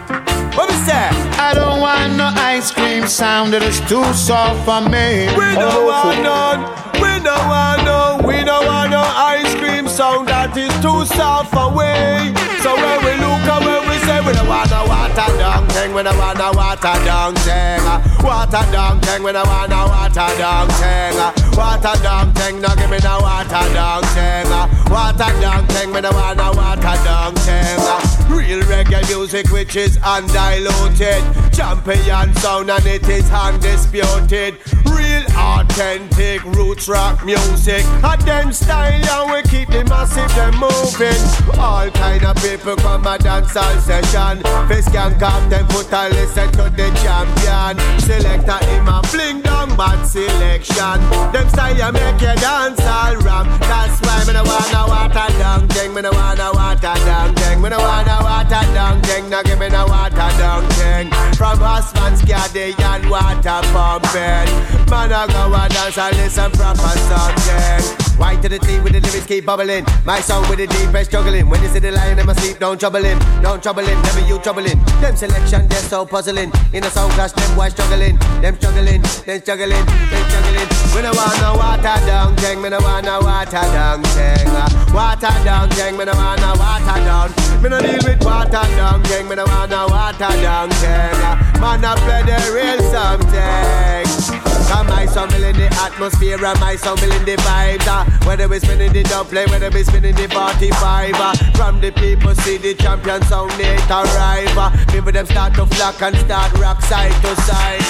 [0.81, 1.09] What we say?
[1.13, 5.29] Oh, I don't want no ice cream sound that is too soft for me.
[5.37, 6.61] We don't want none.
[6.97, 8.17] We don't want no.
[8.25, 12.33] We don't want no ice cream sound that is too soft away.
[12.65, 15.93] So when we look at when we say we don't want no water down thing,
[15.93, 17.81] we don't want no water down thing.
[17.85, 18.01] Ah.
[18.25, 21.13] Water down thing, we don't want no water down thing.
[21.21, 21.29] Ah.
[21.57, 24.49] Water down thing, no give me no water down thing.
[24.49, 24.65] Ah.
[24.89, 28.00] Water down thing, we don't want no water down thing.
[28.31, 31.23] Real reggae music which is undiluted.
[31.53, 34.57] Champion sound and it is undisputed.
[34.85, 37.83] Real authentic roots rock music.
[38.03, 41.59] And them style and we keep the massive them moving.
[41.59, 44.41] All kind of people come a dance all session.
[44.67, 47.77] Face can come them put a listen to the champion.
[47.99, 50.99] Selector him a fling down bad selection.
[51.31, 53.47] Them style make you dance all ram.
[53.59, 55.93] That's why me no wanna water down thing.
[55.93, 57.61] Me no wanna water down thing.
[57.61, 59.29] Me no wanna water down thing.
[59.29, 61.09] Now give me no water down thing.
[61.35, 64.49] From husband's caddy and water pumping.
[64.89, 68.07] Man I go and dance and listen proper something.
[68.21, 69.83] White to the T with the lyrics keep bubbling.
[70.05, 71.49] My song with the deepest juggling.
[71.49, 73.17] When you see the lion in my sleep, don't trouble him.
[73.41, 74.77] Don't trouble him, never you troubling.
[75.01, 76.51] Them selection, they're so puzzling.
[76.73, 78.17] In a sound clash, them boys struggling.
[78.41, 80.69] Them struggling, them struggling, them struggling.
[80.93, 84.03] We no want no water down thing, me no want no water down.
[84.05, 87.50] Uh, Water down thing, me no want no water down.
[87.61, 90.89] Me no deal with water down thing, me no want no water down thing.
[90.89, 94.41] Uh, Man, I play the real something.
[94.65, 97.85] Cause my song in the atmosphere and my song in the vibes.
[97.85, 101.13] Uh, whether we spinning the play, whether we spinning the 45.
[101.13, 104.57] Uh, from the people see the champion sound it arrive.
[104.57, 107.83] Uh, people them start to flock and start rock side to side.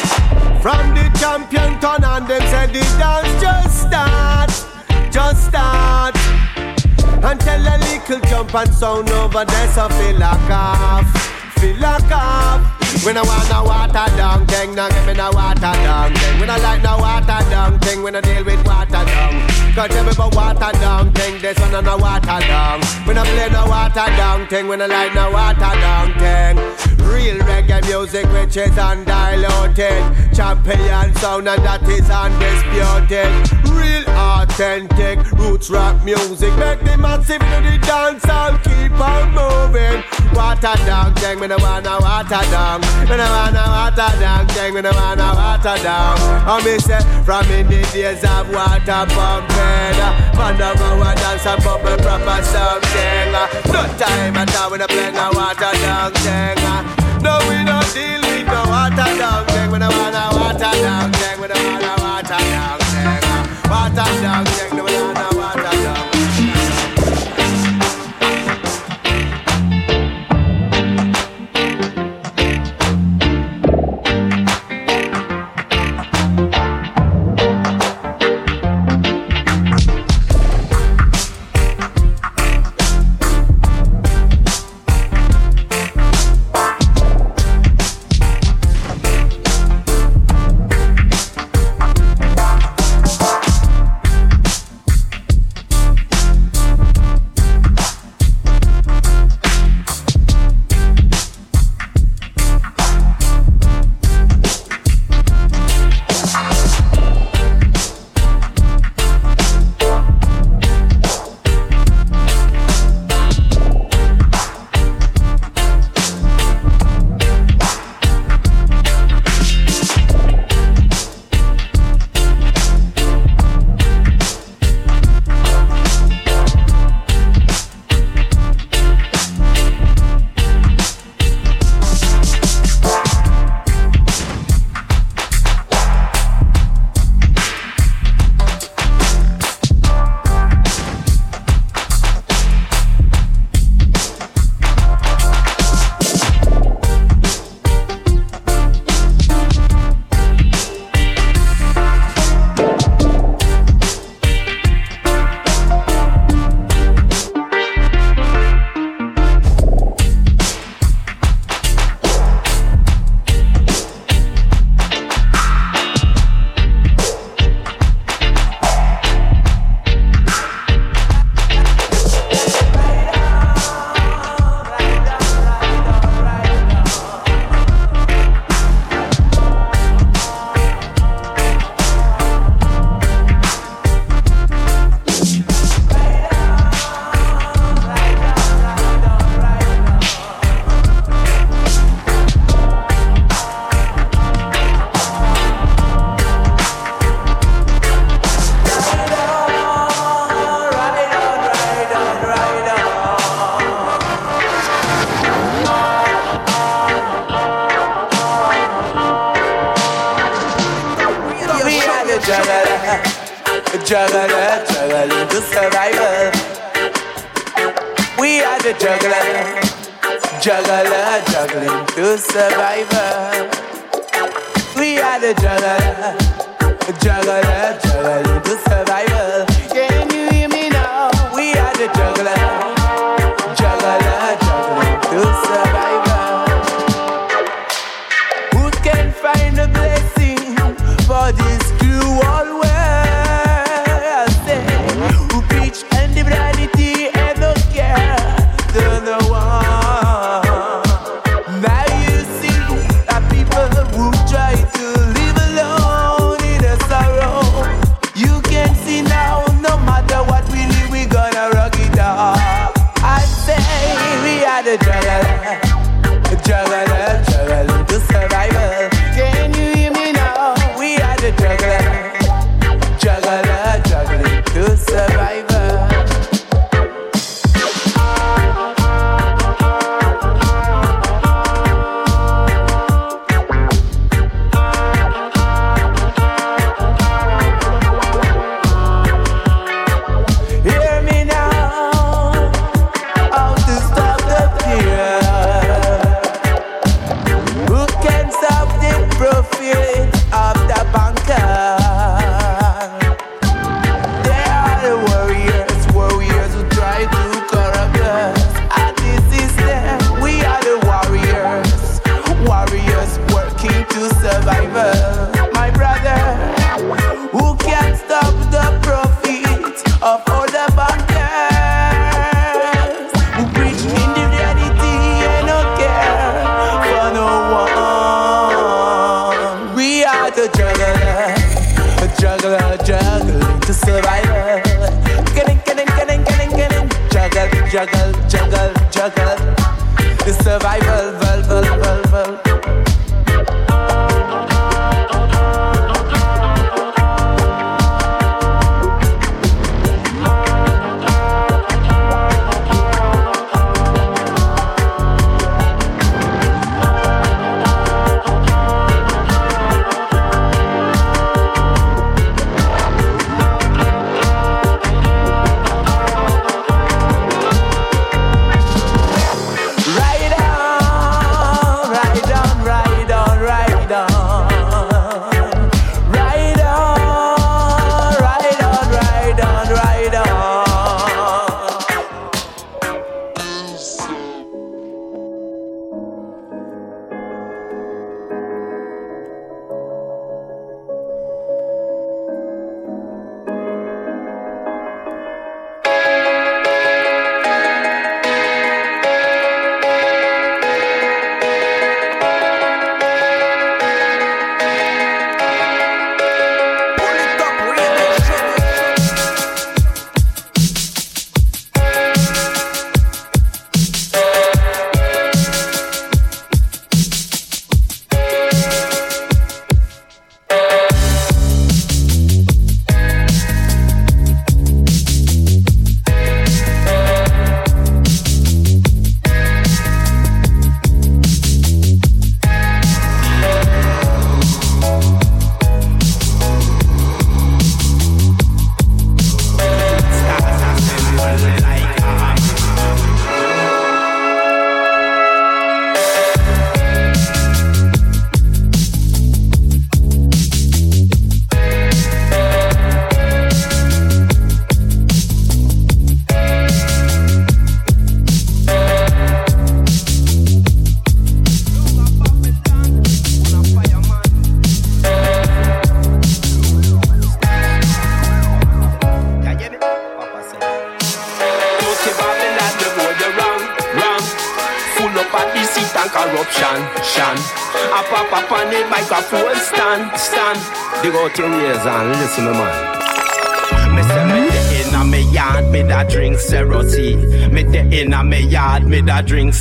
[0.61, 4.51] From the champion turn on them say the dance just start,
[5.13, 6.21] just start.
[7.23, 11.05] And tell a little jump and sound over there so feel like off,
[11.59, 12.81] feel like off.
[13.05, 16.39] When I want no water down thing, no give me no water down thing.
[16.39, 19.33] We no like no water down thing, when I deal with water down.
[19.73, 22.81] Cause tell me about water down thing, this one no no water down.
[23.05, 26.57] When I play no water down thing, we no like no water down thing.
[27.07, 30.03] Real reggae music which is undiluted.
[30.35, 33.31] Champion sound and that is undisputed.
[33.71, 34.05] Real
[34.51, 36.53] authentic roots rock music.
[36.57, 40.03] Make the massive to the dance and keep on moving.
[40.35, 42.81] Water down thing, me no want no water down.
[43.07, 46.17] Me no want no water down thing, me no want no water down.
[46.47, 49.95] And me say from in the days of water pumping,
[50.35, 53.31] man don't go dance and bubble proper something.
[53.71, 56.59] No time at all we no play no water down thing.
[57.23, 59.71] No we don't deal with no water down thing.
[59.71, 61.39] We no want no water down thing.
[61.39, 62.00] We no want
[64.19, 64.60] down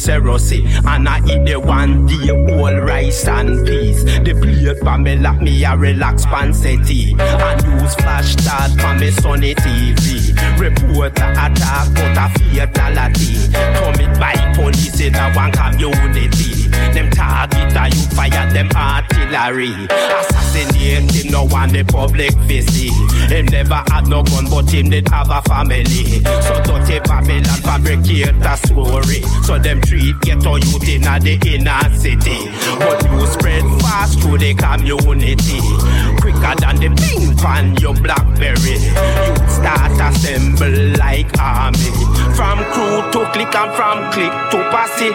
[0.01, 0.65] Serosi.
[0.87, 4.05] And I eat the one day whole rice and peas.
[4.05, 7.19] The plate for me like me a relax pansety.
[7.21, 10.33] And use flash start for me sunny TV.
[10.59, 13.53] Reporter attack, but a fatality.
[13.77, 16.40] Commit by police in a one community.
[16.95, 19.73] Them target a you fire them artillery.
[19.91, 22.33] Assassinate him, no one the public
[22.63, 22.91] see.
[23.29, 25.85] Him never had no gun, but him did have a family.
[26.43, 29.23] So dirty Babylon fabricate a story.
[29.45, 32.51] So them treat ghetto youth in the inner city.
[32.79, 35.61] But you spread fast through the community.
[36.21, 38.77] Quicker than the ping pan your blackberry.
[38.83, 41.91] You start assemble like army.
[42.35, 45.11] From crew to click and from click to posse.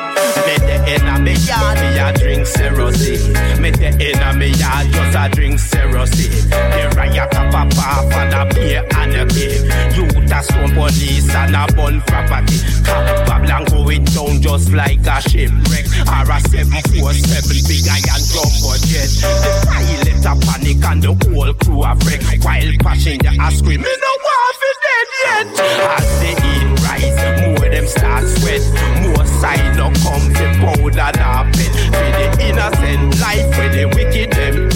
[0.46, 1.36] Let the enemy
[1.66, 3.18] yard, me a drink seriously.
[3.62, 6.28] Me the enemy yard just a drink seriously.
[6.50, 9.66] The riot a pop and a pay anarchy.
[9.96, 12.60] Youth a stone police and a bun property.
[12.86, 15.86] Cap Babylon going down just like a shipwreck.
[16.06, 19.10] Or a 747 big iron jumbo jet.
[19.42, 22.22] The pilot a panic and the whole crew a wreck.
[22.44, 25.48] While passenger a scream, me no want fi dead yet.
[25.96, 28.62] As the heat rise, more them start sweat.
[29.02, 31.72] More side no come fi powder na pet.
[31.94, 34.75] For the innocent life where the wicked them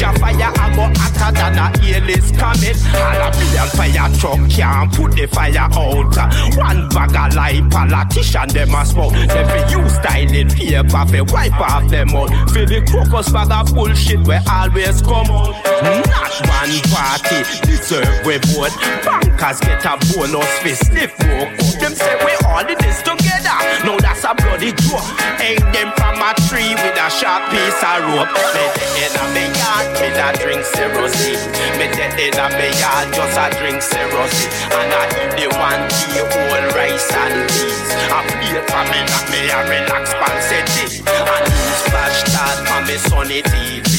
[0.00, 0.20] take.
[0.20, 2.76] Fire a go hotter than a airless comet.
[2.96, 6.16] All a million fire truck can't put the fire out.
[6.56, 9.12] One bag of life politician them a smoke.
[9.12, 12.30] Them fi use styling paper fi wipe off them out.
[12.50, 15.54] For the crocus bag of bullshit we always come out.
[15.84, 18.74] Nash one party deserve we vote.
[19.04, 21.50] Bankers get a bonus fi stiff work.
[21.80, 23.58] Them say we all in this together.
[23.84, 25.04] No, that's a bloody joke.
[25.40, 28.28] Hang them from a tree with a sharp piece of rope.
[28.52, 28.64] The
[29.00, 31.36] in a yard, me da drink seriously.
[31.78, 34.48] Me the in a me yard, just a drink seriously.
[34.76, 37.90] And I eat the one tea, whole rice and peas.
[38.10, 40.86] I plate for me, not me a relax pansety.
[41.06, 43.92] And news flash start for me sunny TV.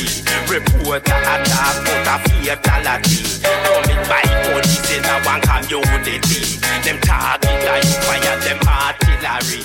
[0.50, 3.22] Reporter attack, put a fatality.
[3.66, 6.42] Coming by police in a one community.
[6.84, 9.62] Them target you fire them artillery.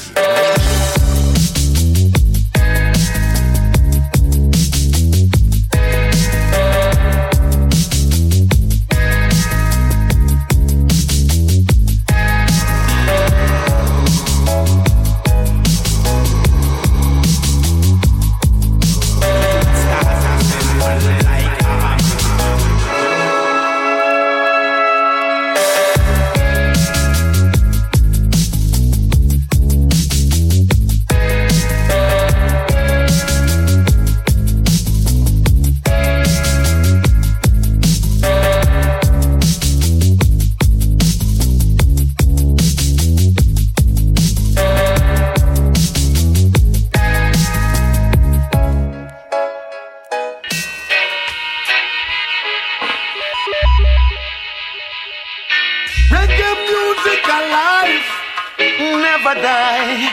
[59.43, 60.11] Die.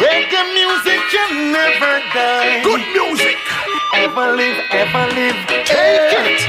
[0.00, 2.62] Reggae music can never die.
[2.64, 3.36] Good music,
[3.94, 5.36] ever live, ever live.
[5.64, 6.40] Take it.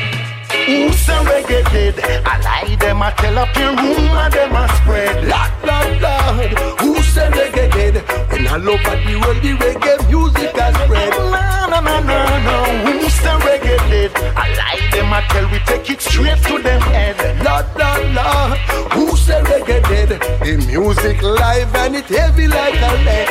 [0.68, 2.24] Who say reggae dead?
[2.26, 5.28] I lie them, I tell up your rumor, them a spread.
[5.32, 6.80] Lord, Lord, Lord.
[6.82, 7.96] Who say reggae dead?
[8.32, 11.47] When all over the world the reggae music has spread.
[11.70, 12.92] No, no, no, no, no.
[12.92, 14.12] Who say reggae dead?
[14.38, 17.18] I lie them, I tell we take it straight to them head.
[17.44, 18.58] Lord, Lord, Lord.
[18.94, 20.10] Who say reggae dead?
[20.42, 23.30] The music live and it heavy like a lead.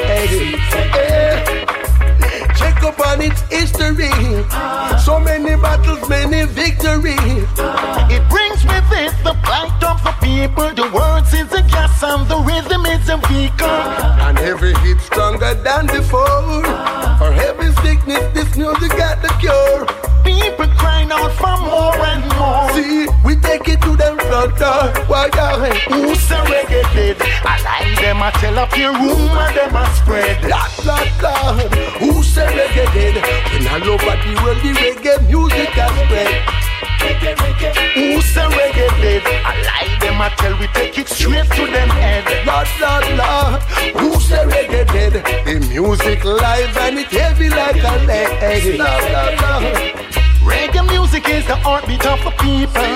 [1.00, 1.64] Eh.
[2.58, 4.12] Check up on its history.
[5.00, 7.48] So many battles, many victories.
[8.12, 10.74] It brings with it the plight of the people.
[10.74, 13.80] The words is a gas and the rhythm is a vehicle.
[14.26, 17.05] And every hit stronger than before.
[18.06, 19.86] Sickness, this music got the cure.
[20.22, 22.70] People crying out for more and more.
[22.70, 24.68] See, we take it to them front door.
[24.68, 27.16] Uh, why you Who say reggae dead?
[27.42, 30.42] I lie them, I tell up your rumor, them a spread.
[30.42, 31.74] Lord, Lord, Lord.
[31.98, 33.16] Who say reggae dead?
[33.52, 36.75] When all over the world the reggae music has spread.
[37.94, 39.22] Who say reggae dead?
[39.44, 42.24] I lie them, I tell we take it straight to them head.
[42.46, 43.62] Lord, Lord, Lord.
[44.00, 45.14] Who say reggae dead?
[45.44, 48.78] The music live and it heavy like a lead.
[48.78, 50.06] Lord, Lord, Lord.
[50.46, 52.92] Reggae music is the heartbeat of the people.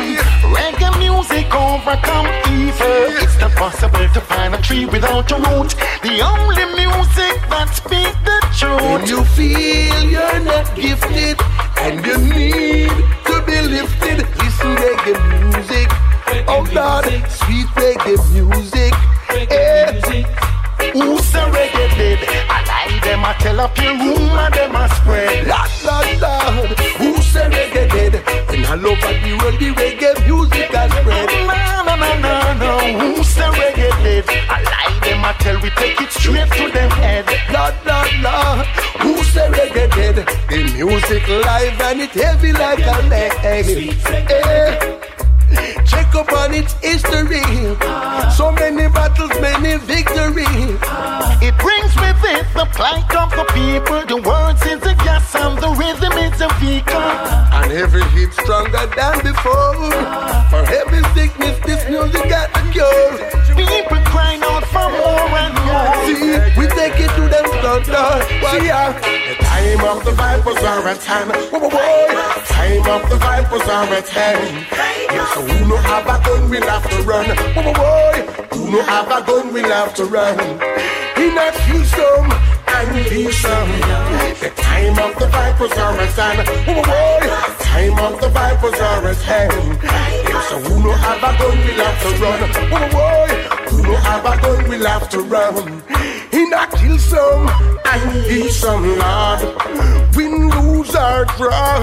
[0.54, 3.10] Reggae music overcome evil.
[3.22, 5.74] It's not possible to find a tree without a root.
[6.02, 8.80] The only music that speaks the truth.
[8.82, 11.40] When you feel you're not gifted
[11.78, 13.19] and you need
[13.50, 15.88] be lifted, listen reggae music.
[16.46, 18.94] Oh Lord, sweet reggae music.
[19.50, 20.00] Eh.
[20.94, 22.18] Who say reggae dead?
[22.48, 25.46] I lie them, I tell up your rumor, them a spread.
[25.50, 26.78] Lord, Lord, Lord.
[27.00, 28.14] Who say reggae dead?
[28.48, 31.28] When all over the world the reggae music has spread.
[31.50, 32.98] No, no, no, no, no.
[33.00, 34.24] Who say reggae dead?
[34.48, 37.26] I lie them, I tell we take it straight to them head.
[37.50, 38.66] Lord, Lord, Lord.
[39.02, 40.16] Who say reggae dead?
[40.48, 43.96] The Music live and it heavy like a lead.
[44.30, 45.00] Eh.
[45.86, 47.42] Check up on its history.
[48.36, 50.78] So many battles, many victories.
[51.42, 54.00] It brings with it the plight of the people.
[54.06, 57.00] The words is a gas and the rhythm is a vehicle.
[57.58, 59.90] And every hit stronger than before.
[60.50, 63.49] For every sickness, this music got a cure.
[64.70, 65.94] People crying out for more and more.
[66.06, 68.22] See, we take it to them standard.
[68.50, 68.92] See ya.
[68.92, 71.30] The time of the vipers are at hand.
[71.30, 72.42] Whoa, whoa, whoa.
[72.46, 74.66] Time of the vipers are at hand.
[75.10, 77.26] Yes, so who no have a gun will have to run.
[77.26, 78.22] Whoa, whoa, whoa.
[78.56, 80.38] Who no have a gun will have to run.
[81.16, 82.30] He not kill some
[82.66, 83.70] and be some.
[84.40, 86.48] The time of the vipers are at hand.
[86.48, 87.54] Whoa, whoa, whoa.
[87.60, 89.78] Time of the vipers are at hand.
[89.82, 92.40] Yes, so who no have a gun will have to run.
[92.70, 93.39] Whoa, whoa, whoa.
[93.90, 95.82] No have a gun will have to run.
[96.30, 97.48] He not kill some
[97.84, 99.40] and be some Lord.
[100.14, 101.80] Win, lose or draw,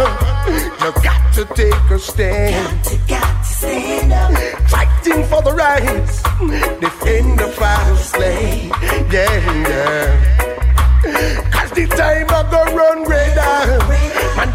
[0.48, 2.82] you got to take a stand.
[3.10, 4.32] Got to, stand up.
[4.70, 6.24] Fighting for the rights,
[6.80, 8.72] defend the father's slave.
[9.12, 11.52] Yeah, yeah.
[11.52, 13.97] Cause the time I go run red.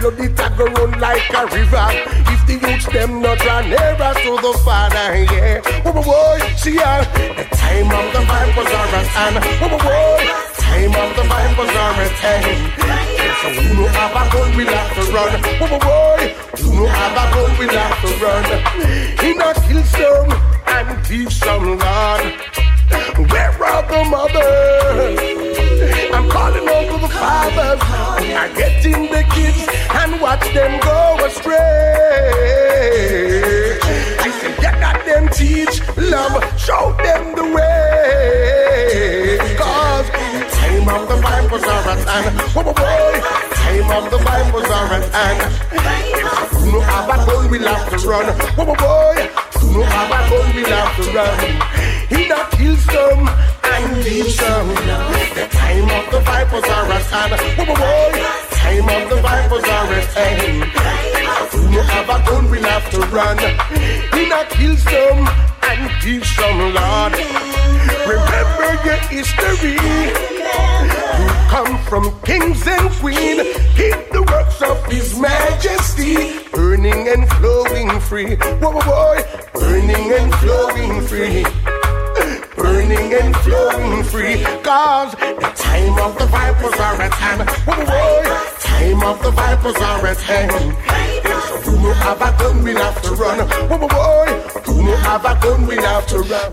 [0.02, 1.86] Blood it a go run like a river.
[2.34, 5.60] If the youths them not run nearer to the father, yeah.
[5.82, 7.04] Whoa, whoa, whoa, see ya
[7.38, 10.18] The time of the vipers are at hand Whoa, whoa, whoa
[10.58, 13.02] Time of the vipers are at hand eh.
[13.42, 15.32] So who no have a gun will have to run.
[15.60, 18.44] Whoa, whoa, whoa Who no have a gun will have to run.
[19.22, 20.30] He not kill some
[20.66, 22.62] and teach some Lord
[23.30, 25.41] where are the mothers?
[26.22, 27.80] I'm calling to the fathers.
[27.82, 31.50] I'm getting the kids and watch them go astray.
[34.20, 39.36] I say, get at them teach love, show them the way.
[39.58, 40.08] Cause
[40.54, 42.40] time of the vipers are at hand.
[42.54, 43.20] Whoa, whoa, whoa.
[43.58, 45.52] Time of the vipers are at hand.
[46.54, 48.26] Who no have a gun will have to run.
[48.26, 49.26] Whoa, whoa, whoa.
[49.58, 51.81] Who no have a gun will have to run.
[52.12, 53.26] He not kill some
[53.64, 54.68] and leave some.
[54.68, 57.32] The time of the vipers are at hand.
[57.56, 58.48] Whoa, whoa, whoa.
[58.50, 60.64] Time of the vipers are at hand.
[61.52, 63.38] Who no have a gun will have to run.
[64.12, 65.26] He not kill some
[65.68, 67.12] and give some, Lord.
[68.04, 69.80] Remember your history.
[71.18, 73.56] You come from kings and queens.
[73.74, 78.36] Keep the works of His Majesty burning and flowing free.
[78.36, 79.16] Whoa, whoa, whoa.
[79.54, 81.61] Burning and flowing free
[82.72, 84.42] burning and flowing free.
[84.62, 87.48] Cause the time of the vipers are at hand.
[87.66, 88.22] Whoa,
[88.60, 91.21] time of the vipers are at hand.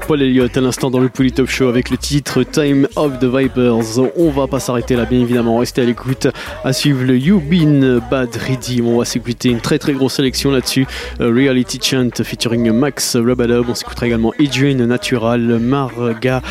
[0.08, 4.00] Paul Elliott à l'instant dans le Polytop Show avec le titre Time of the Vipers.
[4.18, 5.58] On va pas s'arrêter là, bien évidemment.
[5.60, 6.28] Restez à l'écoute.
[6.64, 8.82] À suivre le You Been Bad Ready.
[8.82, 10.86] On va s'écouter une très très grosse sélection là-dessus.
[11.22, 13.66] Euh, Reality Chant featuring Max Rabadab.
[13.70, 16.42] On s'écoutera également Adrian Natural, Marga,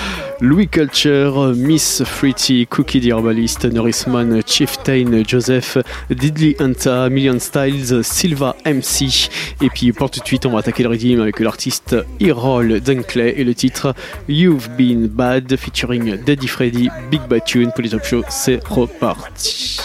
[0.41, 5.79] Louis Culture, Miss Fritty, Cookie the Herbalist, Norrisman, Chieftain, Joseph,
[6.11, 9.31] Didley Anta, Million Styles, Silva MC.
[9.63, 13.35] Et puis pour tout de suite, on va attaquer le redeem avec l'artiste Errol Dunkley
[13.37, 13.95] et le titre
[14.29, 18.23] You've Been Bad featuring Daddy Freddy, Big Bad Tune pour les top show.
[18.29, 19.79] C'est reparti.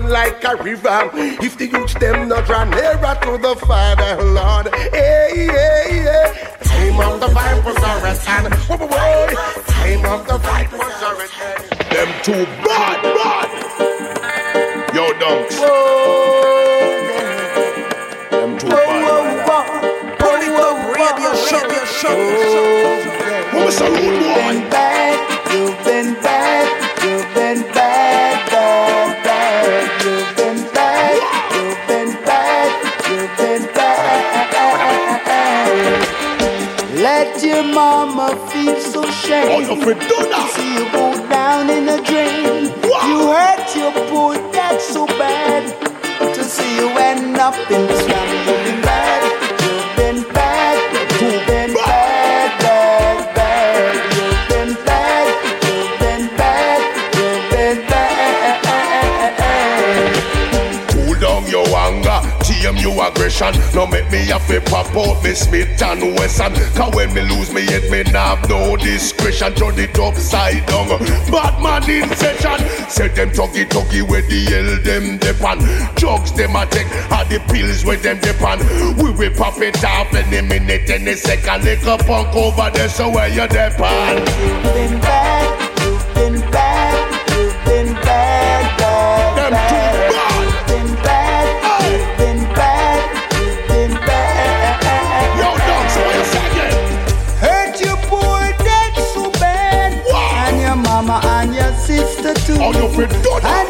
[0.00, 1.10] run like a river.
[1.42, 4.74] If the youths them not run nearer to the Father, Lord.
[4.74, 6.56] Hey, hey, hey.
[6.62, 8.54] Time of the vipers are at hand.
[8.54, 9.62] Whoa, whoa, whoa.
[9.66, 11.64] Time of the vipers are at hand.
[11.90, 13.48] Them too bad, bad.
[14.94, 15.56] Yo, dunks.
[15.60, 16.59] Them
[21.52, 23.50] radio show, radio show.
[23.50, 24.54] Who is a rude boy?
[25.52, 26.66] You've been bad,
[27.02, 30.04] you've been bad, bad, bad.
[30.04, 31.18] You've been bad,
[31.54, 32.70] you've been bad,
[33.10, 34.20] you've been bad.
[36.94, 39.48] Let your mama feel so shame.
[39.50, 40.50] Oh, you fi do that.
[40.54, 42.70] See you go down in a drain.
[43.08, 45.64] You hurt your poor dad so bad.
[46.34, 48.89] To see you end up in the slum.
[63.20, 63.52] Aggression.
[63.74, 66.52] Now make me have to pop out me Smith and Wesson.
[66.74, 69.54] Cause when me lose me head, me nah have no discretion.
[69.54, 70.88] Turn it upside down.
[71.30, 72.58] Bad man in session.
[72.88, 75.60] Set them tuggy tuggy where the hell them depend.
[75.96, 78.62] Drugs them a take, are the pills where them depend.
[78.96, 81.64] We will pop it off any minute, any second.
[81.64, 84.24] Lick a punk over there, so where you depend.
[84.64, 85.39] Been bad,
[103.00, 103.69] me done.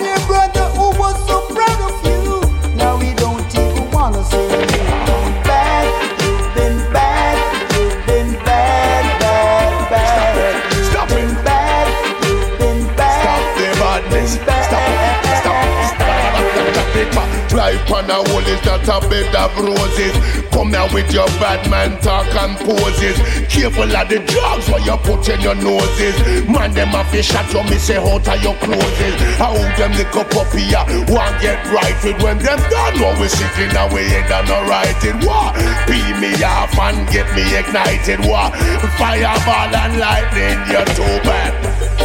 [18.11, 20.15] A hole is not a bed of roses.
[20.51, 23.17] Come here with your bad man talk and poses.
[23.47, 26.19] Careful of the drugs what you put in your noses.
[26.51, 28.99] Man, them a fish shot you, me say out of your clothes.
[29.39, 32.95] How them up up here, one get right with when them done.
[33.01, 35.19] What we sitting away head and no writing.
[35.27, 35.55] What?
[35.87, 38.21] Pee me off and get me ignited.
[38.27, 38.53] What?
[38.99, 41.55] Fireball and lightning, you're too bad.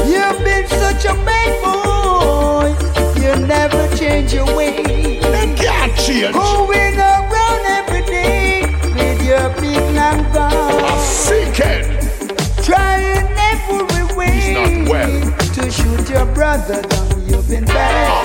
[0.05, 3.04] You've been such a bad boy.
[3.25, 4.83] You never change your way.
[5.19, 6.31] Them can't change.
[6.35, 8.61] Going around every day
[8.93, 10.51] with your big long gun.
[11.01, 11.85] Sickhead.
[12.63, 15.31] Trying every way He's not well.
[15.55, 17.27] to shoot your brother down.
[17.27, 18.11] You've been bad.
[18.11, 18.24] Ah.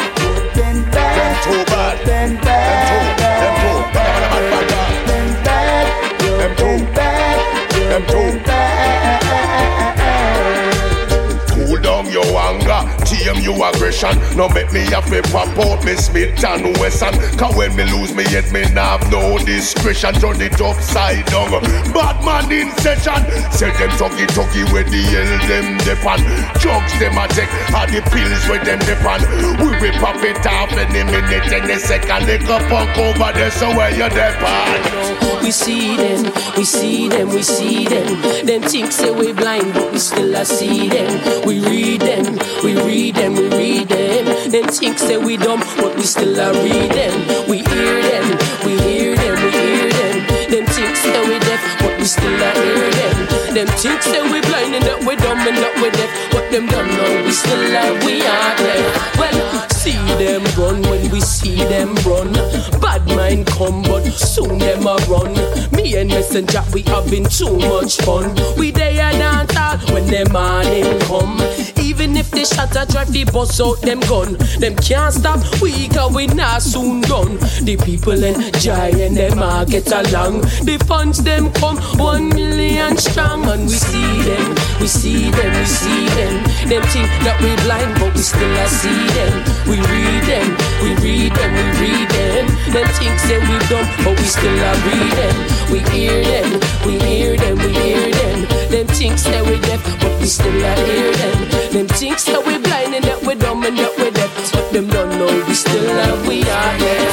[13.33, 14.17] Tame your aggression.
[14.37, 17.15] Now make me have to pop out me Smith and Wesson.
[17.39, 20.15] Cause when me lose me yet me nah have no discretion.
[20.15, 21.51] Turn it upside down.
[21.93, 23.21] Bad man in session.
[23.53, 26.23] Say them tuggy tuggy where the hell them depend.
[26.61, 29.23] Drugs them a take, all the pills where them depend.
[29.61, 32.27] We will pop it off any minute, any second.
[32.27, 35.31] Lick up punk over there, so where you depend.
[35.43, 38.07] We see them, we see them, we see them.
[38.47, 41.47] Them think say we blind, but we still a see them.
[41.47, 44.25] We read them, we read them, we read them.
[44.51, 47.15] Them think say we dumb, but we still a read them.
[47.49, 48.27] We hear them,
[48.65, 50.17] we hear them, we hear them.
[50.51, 53.17] Them think say we deaf, but we still a hear them.
[53.55, 56.67] Them think say we blind and that we dumb and that we deaf, but them
[56.67, 58.89] don't know we still a we are there.
[59.19, 62.33] Well, see them run when we see them run.
[62.81, 65.35] Bad mind come, but soon them a run.
[65.73, 68.35] Me and Messenger, we having too much fun.
[68.57, 71.41] We there and all when them morning come.
[71.77, 75.41] Even if they shot a drive the bus out them gun, them can't stop.
[75.61, 77.37] We cause we not soon done.
[77.65, 80.41] The people enjoy and them all get along.
[80.65, 85.65] The funds them come one million strong, and we see them, we see them, we
[85.67, 86.35] see them.
[86.69, 89.35] Them think that we blind, but we still a see them.
[89.69, 90.49] We read them,
[90.83, 92.47] we read them, we read them.
[92.73, 95.37] Them think say we dumb, but we still a read them.
[95.73, 96.49] We hear them,
[96.87, 98.39] we hear them, we hear them.
[98.71, 101.39] Them think say we deaf, but we still a hear them.
[101.73, 104.87] Them think say we blind and that we dumb and that we deaf, but them
[104.89, 107.11] don't know we still a we are there.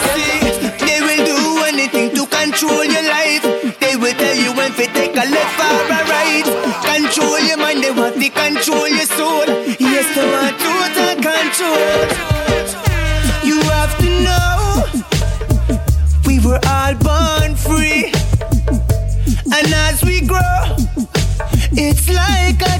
[0.85, 3.43] They will do anything to control your life.
[3.79, 6.47] They will tell you when to take a left or a right.
[6.85, 9.45] Control your mind, they want to control your soul.
[9.79, 12.36] Yes, they want total control.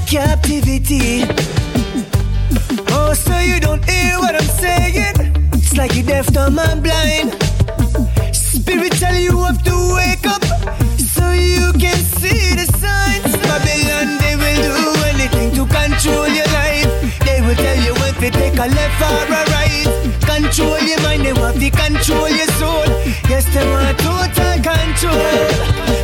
[0.08, 1.20] Captivity.
[2.96, 5.14] Oh, so you don't hear what I'm saying?
[5.52, 7.36] It's like you're deaf, dumb, and blind.
[8.34, 10.42] Spiritually, you have to wake up
[10.96, 13.36] so you can see the signs.
[13.44, 16.88] Babylon, they will do anything to control your life.
[17.26, 19.86] They will tell you when to take a left or a right.
[20.24, 22.88] Control your mind, they want to control your soul.
[23.28, 25.36] Yes, they want total control.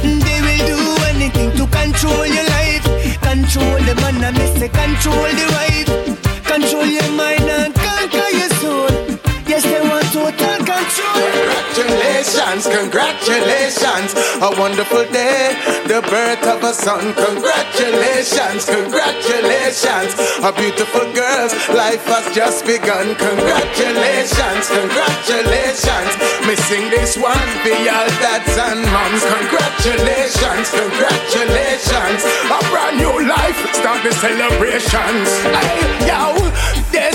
[0.04, 2.63] They will do anything to control your life.
[4.24, 6.44] Man, I miss say control the wife.
[6.46, 8.88] Control your mind and conquer your soul.
[9.46, 11.33] Yes, they want total control.
[11.74, 15.58] Congratulations, congratulations, a wonderful day,
[15.90, 17.12] the birth of a son.
[17.18, 23.18] Congratulations, congratulations, a beautiful girl's life has just begun.
[23.18, 26.14] Congratulations, congratulations,
[26.46, 29.26] missing this one for y'all dads and moms.
[29.26, 32.22] Congratulations, congratulations,
[32.54, 35.26] a brand new life, start the celebrations.
[35.50, 36.38] Hey, yo,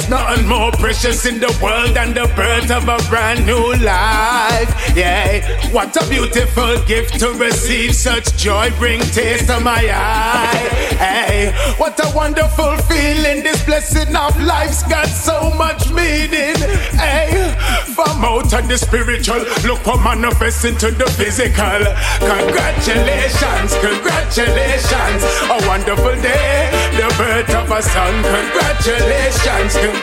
[0.10, 4.69] nothing more precious in the world than the birth of a brand new life.
[4.95, 5.40] Yeah,
[5.72, 10.68] what a beautiful gift to receive such joy, bring tears to my eye.
[10.98, 16.57] Hey, what a wonderful feeling, this blessing of life's got so much meaning.
[16.98, 17.56] Hey,
[17.94, 21.86] from out of the spiritual, look what manifests into the physical.
[22.19, 25.22] Congratulations, congratulations,
[25.53, 28.14] a wonderful day, the birth of a son.
[28.23, 29.98] Congratulations, congratulations,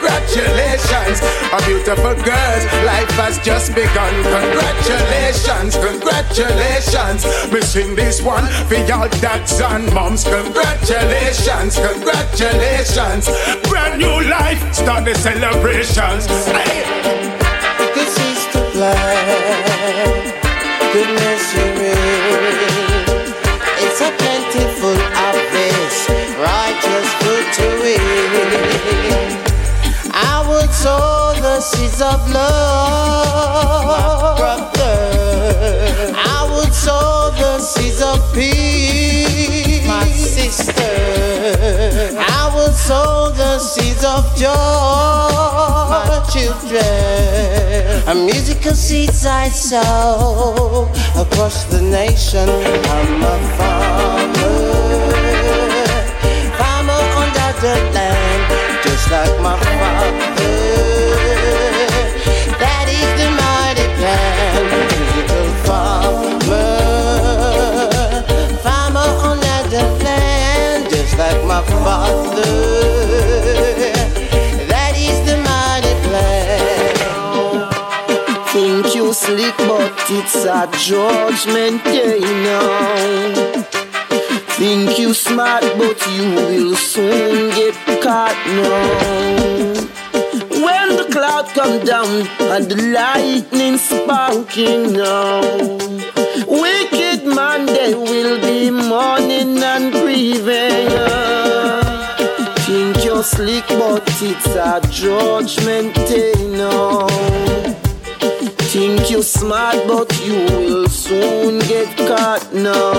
[1.52, 4.12] a beautiful girl, life has just begun.
[4.22, 10.24] Congratulations, congratulations, we sing this one for your dads and moms.
[10.24, 13.28] Congratulations, congratulations,
[13.68, 16.26] brand new life, start the celebrations.
[17.94, 20.32] This is the plan.
[20.92, 21.66] Goodness you.
[23.78, 25.15] It's a plentiful
[31.76, 34.38] seeds of love.
[34.38, 36.14] brother.
[36.16, 39.86] I would sow the seeds of peace.
[39.86, 40.72] My sister.
[42.18, 44.54] I would sow the seeds of joy.
[45.92, 46.82] My children.
[48.08, 52.48] A musical seeds I sow across the nation.
[52.48, 54.56] I'm a farmer.
[56.58, 58.44] Farmer under the land,
[58.82, 60.55] just like my father.
[79.26, 83.66] Slick, but it's a judgment day now.
[84.56, 87.74] Think you smart, but you will soon get
[88.04, 88.86] caught now.
[90.64, 92.12] When the cloud come down
[92.52, 95.40] and the lightning sparking now,
[96.46, 100.88] wicked man they will be mourning and grieving.
[102.64, 106.32] Think you're slick, but it's a judgment day
[106.62, 107.85] now.
[108.76, 112.92] Think you smart, but you will soon get caught now.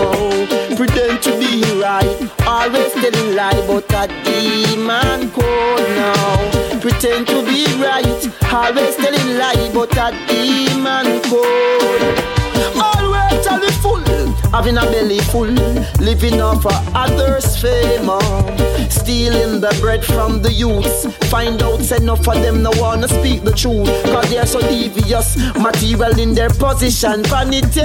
[0.75, 2.17] Pretend to be right,
[2.47, 6.79] always telling lie, but a demon code now.
[6.81, 8.21] Pretend to be right,
[8.51, 12.17] always telling lie, but a demon code.
[12.73, 12.96] Full, oh,
[14.51, 15.47] having a belly full,
[15.99, 18.09] living off of others' fame.
[18.09, 18.67] uh.
[18.89, 21.05] Stealing the bread from the youths.
[21.29, 23.87] Find out enough of them no wanna speak the truth.
[24.05, 25.35] Cause they're so devious.
[25.55, 27.23] Material in their position.
[27.23, 27.81] Vanity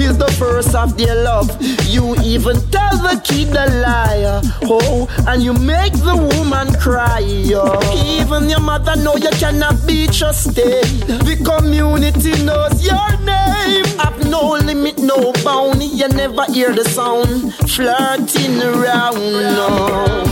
[0.00, 1.50] is the first of their love.
[1.86, 4.40] You even tell the kid a lie.
[4.64, 7.22] Oh, and you make the woman cry.
[7.54, 8.18] Oh.
[8.18, 10.84] Even your mother know you cannot be trusted.
[11.26, 13.84] The community knows your name.
[13.98, 15.82] Have no limit, no bound.
[15.92, 17.52] You never hear the sound.
[17.68, 19.16] Flirting around.
[19.58, 20.24] No.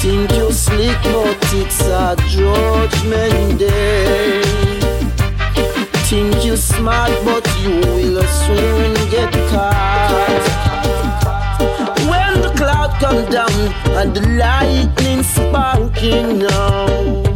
[0.00, 4.42] Think you slick, but it's a judgment day.
[6.08, 10.44] Think you smart, but you will soon get caught.
[12.10, 13.58] When the cloud come down
[13.98, 17.33] and the lightning sparking now,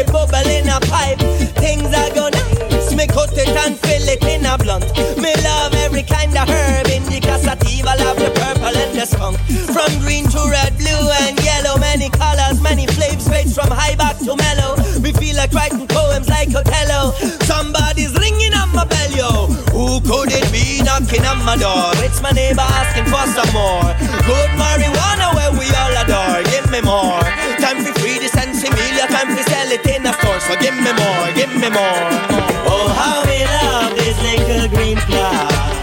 [0.00, 1.20] it bubble in a pipe.
[1.60, 2.94] Things are go nice.
[2.96, 4.88] Me cut it and fill it in a blunt.
[5.20, 6.86] Me love every kind of herb.
[6.88, 9.36] Indica sativa, love the purple and the skunk.
[9.74, 11.76] From green to red, blue and yellow.
[11.78, 14.76] Many colors, many flavors, range from high back to mellow.
[15.00, 17.12] Me feel like writing poems like Othello.
[17.44, 19.30] Somebody's ringing on my bell, yo.
[19.76, 21.92] Who could it be knocking on my door?
[22.04, 23.84] It's my neighbor asking for some more.
[24.24, 26.42] Good marijuana where we all adore.
[26.48, 27.20] Give me more.
[27.60, 28.19] Time for free
[28.64, 29.06] and similia.
[29.08, 30.40] Time for sell it in a store.
[30.40, 32.04] So give me more, give me more.
[32.66, 35.79] Oh, how we love this little green plant.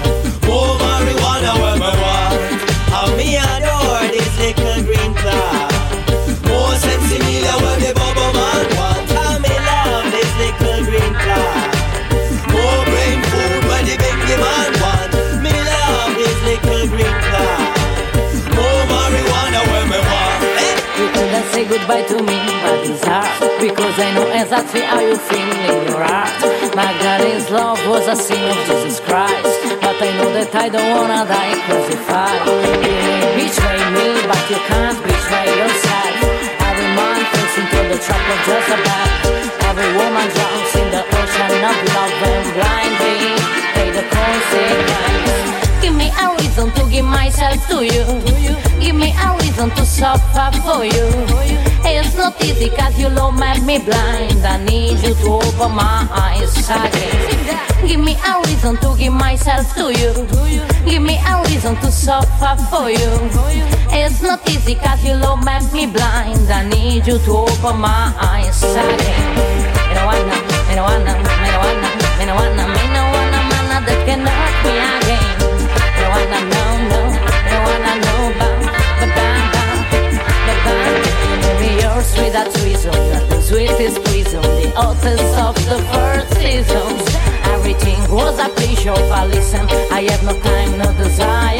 [21.77, 26.01] Goodbye to me, but it's hard Because I know exactly how you feel in your
[26.01, 26.33] heart
[26.73, 29.57] Magdalene's love was a sin of Jesus Christ.
[29.81, 32.41] But I know that I don't wanna die crucified.
[32.85, 36.15] You may betray me, but you can't betray yourself
[36.69, 39.09] Every man falls into the trap of Jezebel.
[39.69, 42.16] Every woman drowns in the ocean of love
[46.97, 48.05] give myself to you.
[48.81, 51.07] Give me a reason to suffer for you.
[51.85, 53.35] It's not easy cause you love
[53.69, 54.41] me blind.
[54.43, 57.87] I need you to open my eyes again.
[57.87, 60.11] Give me a reason to give myself to you.
[60.89, 63.11] Give me a reason to suffer for you.
[63.99, 65.43] It's not easy cause you love
[65.73, 66.49] me blind.
[66.49, 69.37] I need you to open my eyes again.
[69.93, 70.37] No wanna,
[70.67, 72.57] me no wanna, me no wanna, me no
[82.07, 82.91] dance with that reason
[83.29, 86.87] the sweetest prison, the essence of the first season.
[87.53, 91.57] Everything was a pleasure, but listen, I have no time, no desire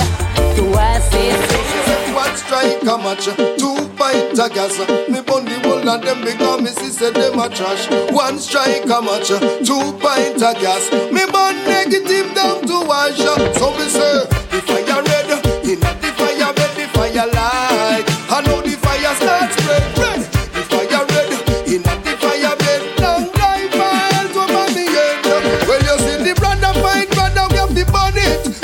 [0.55, 2.13] to ask it.
[2.13, 3.25] Watch strike a match,
[3.57, 4.77] two fight a gas.
[5.09, 7.89] Me bun the whole of them because me see say them a trash.
[8.11, 10.91] One strike a match, two pint a gas.
[11.11, 13.17] Me bun negative down to wash.
[13.17, 14.81] So me say, if I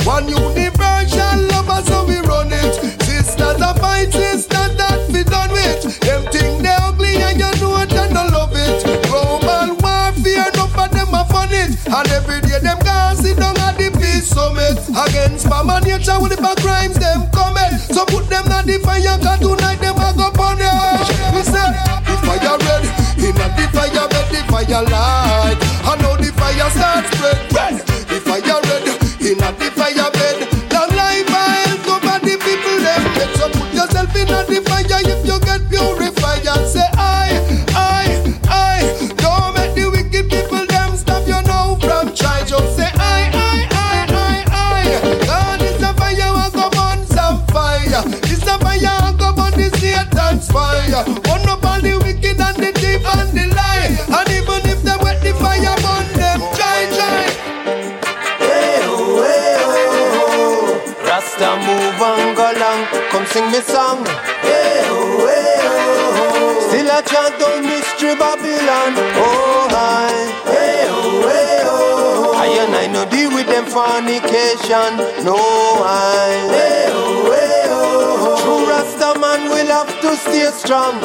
[0.06, 2.76] One universal lover, so we run it.
[3.04, 6.00] Sisters a fight, sisters that we done with.
[6.02, 8.84] Them think they ugly and you know that no love it.
[9.08, 11.80] Global warfare, no for them a fun it.
[11.88, 14.76] And every day them guys sit down at the peace summit.
[14.92, 17.72] Against mama nature with the crimes them coming.
[17.88, 21.10] So put them on the fire, cause tonight them a go punish.
[21.32, 21.72] We say,
[22.04, 22.84] the fire red,
[23.24, 25.58] in a the fire bed, the fire light.
[25.88, 27.40] I know the fire start spread.
[27.56, 27.80] Red,
[28.12, 28.84] the fire red,
[29.24, 29.73] in a the
[34.54, 37.40] yourself in the fire if you get purified and say I,
[37.76, 39.14] I, I.
[39.18, 42.44] Don't make the wicked people them stop you now from try.
[42.46, 45.26] Just say I, I, I, I, I.
[45.26, 48.04] God is a fire, I go burn some fire.
[48.30, 51.04] It's a fire, I go burn the Satan's fire.
[51.06, 53.90] Burn up all the wicked and the thief and the lie.
[54.18, 56.40] And even if they wet the fire, burn them.
[56.54, 57.26] Try, try.
[58.42, 61.06] Oh, oh.
[61.08, 64.06] Rasta move and go long, come sing me song.
[67.44, 68.94] Down mystery Babylon.
[69.20, 70.12] Oh hi.
[70.48, 72.34] Hey oh, hey oh.
[72.36, 74.92] I and I no deal with them fornication.
[75.28, 76.48] No I.
[76.56, 78.40] Hey oh, hey oh.
[78.44, 79.20] True Rasta
[79.64, 81.00] will have to stay strong.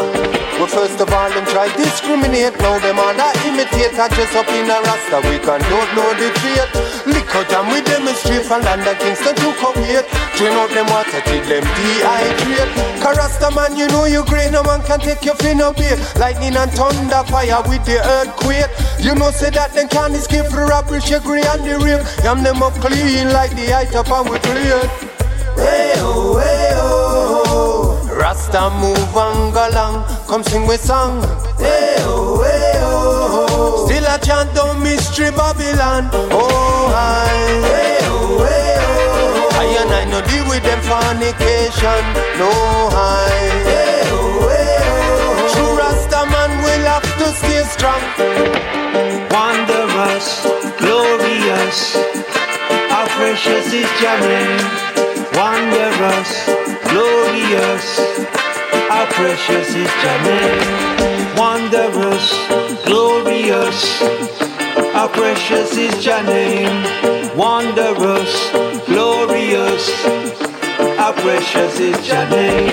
[0.59, 2.59] Well, first of all, them try discriminate.
[2.59, 3.94] Now them all that imitate.
[3.94, 5.22] I dress up in a Rasta.
[5.30, 6.70] We can don't know the fate.
[7.06, 10.05] Liquor jam we demonstrate from London, Kingston to Kuwait.
[10.35, 12.72] Drain out them water till them dehydrate.
[12.98, 14.51] Cause Rasta man, you know you great.
[14.51, 15.98] No man can take your fin here.
[16.18, 18.70] Lightning and thunder, fire with the earthquake.
[18.98, 22.02] You know say that them can't escape for robbery, shaggy and the rape.
[22.26, 24.82] Yam them up clean like the height up and we clear.
[25.55, 26.57] Hey oh, hey.
[28.39, 31.20] Rasta move and go long, come sing with song.
[31.59, 33.85] Hey oh, hey oh.
[33.85, 36.09] Still a chant down mystery Babylon.
[36.31, 37.35] Oh hi.
[37.66, 39.59] Hey oh, hey oh.
[39.59, 42.02] I and I no deal with them fornication.
[42.39, 42.51] No
[42.94, 43.27] hi.
[43.66, 45.51] Hey oh, hey oh.
[45.52, 48.02] True Rasta man will have to stay strong.
[49.35, 50.47] Wondrous,
[50.78, 51.98] glorious,
[52.86, 54.62] how precious is your name.
[55.35, 56.48] Wondrous,
[56.90, 57.86] glorious,
[58.89, 60.89] how precious is your name.
[61.36, 62.27] Wondrous,
[62.85, 64.01] glorious,
[64.93, 66.77] how precious is your name.
[67.36, 68.35] Wondrous,
[68.86, 69.85] glorious,
[70.98, 72.73] how precious is your name.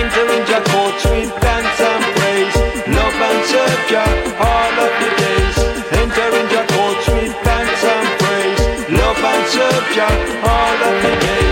[0.00, 2.56] Enter in your courts with dance and praise,
[2.96, 4.06] love and serve you
[4.50, 5.56] all of the days.
[6.02, 8.62] Enter in your courts with dance and praise,
[9.00, 10.10] love and serve you
[10.52, 11.45] all of the days.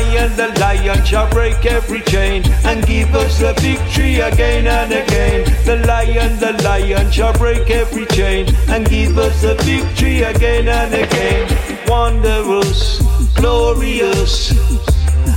[0.00, 5.44] Lion, the lion shall break every chain and give us the victory again and again.
[5.66, 10.94] The lion, the lion shall break every chain and give us the victory again and
[10.94, 11.46] again.
[11.86, 13.02] Wondrous,
[13.34, 14.52] glorious,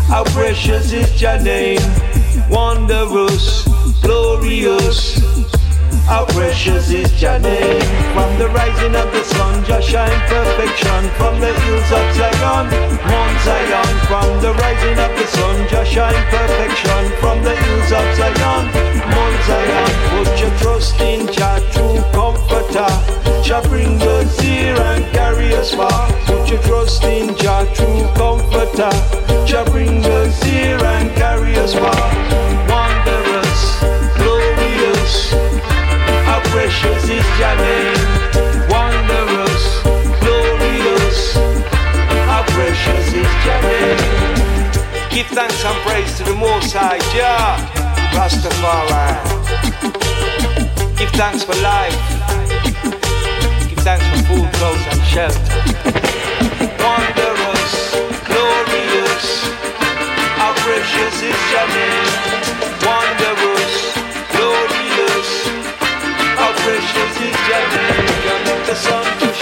[0.07, 1.81] how precious is your name.
[2.49, 3.67] Wondrous,
[4.01, 5.19] glorious.
[6.05, 7.79] How precious is your name?
[8.13, 11.09] From the rising of the sun Just shine perfection.
[11.15, 12.67] From the hills of Zion
[13.07, 13.95] Mount Zion.
[14.11, 17.03] From the rising of the sun Just shine perfection.
[17.21, 18.65] From the hills of Zion
[19.15, 19.91] Mount Zion.
[20.11, 22.91] Put your trust in Jah True comforter.
[23.43, 26.11] Shall bring us here and carry us far.
[26.25, 28.91] Put your trust in Jah True comforter.
[29.47, 32.52] Shall bring us here and carry us far
[36.73, 38.01] precious is your name,
[38.67, 39.83] wondrous,
[40.21, 41.35] glorious.
[42.25, 43.97] How precious is your name.
[45.11, 47.57] Give thanks and praise to the Most High, Jah,
[48.15, 49.13] Rastafari.
[50.97, 51.93] Give thanks for life.
[53.69, 55.39] Give thanks for food, clothes, and shelter.
[56.81, 57.73] Wondrous,
[58.25, 59.25] glorious.
[60.39, 62.62] How precious is your name,
[67.45, 69.32] precious is your name?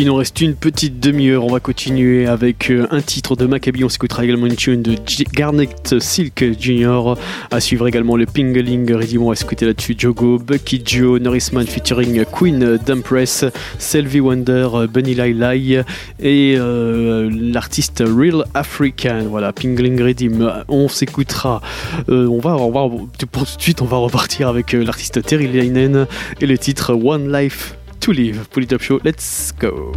[0.00, 1.44] Il nous reste une petite demi-heure.
[1.44, 3.82] On va continuer avec euh, un titre de Maccabi.
[3.82, 4.94] On s'écoutera également une tune de
[5.34, 5.68] Garnet
[5.98, 7.16] Silk Jr.
[7.50, 9.22] À suivre également le Pingling Redim.
[9.22, 13.44] On va là-dessus Jogo, Bucky Joe, Norrisman featuring Queen Dumpress,
[13.80, 15.82] Selvi Wonder, Bunny Lai Lai
[16.20, 19.24] et euh, l'artiste Real African.
[19.28, 20.62] Voilà, Pingling Redim.
[20.68, 21.60] On s'écoutera.
[22.08, 22.88] Euh, on va revoir
[23.32, 23.82] pour tout de suite.
[23.82, 26.06] On va repartir avec l'artiste Terry Leinen
[26.40, 27.77] et le titre One Life.
[28.00, 28.50] to leave.
[28.50, 29.00] Pull it up show.
[29.02, 29.92] Let's go.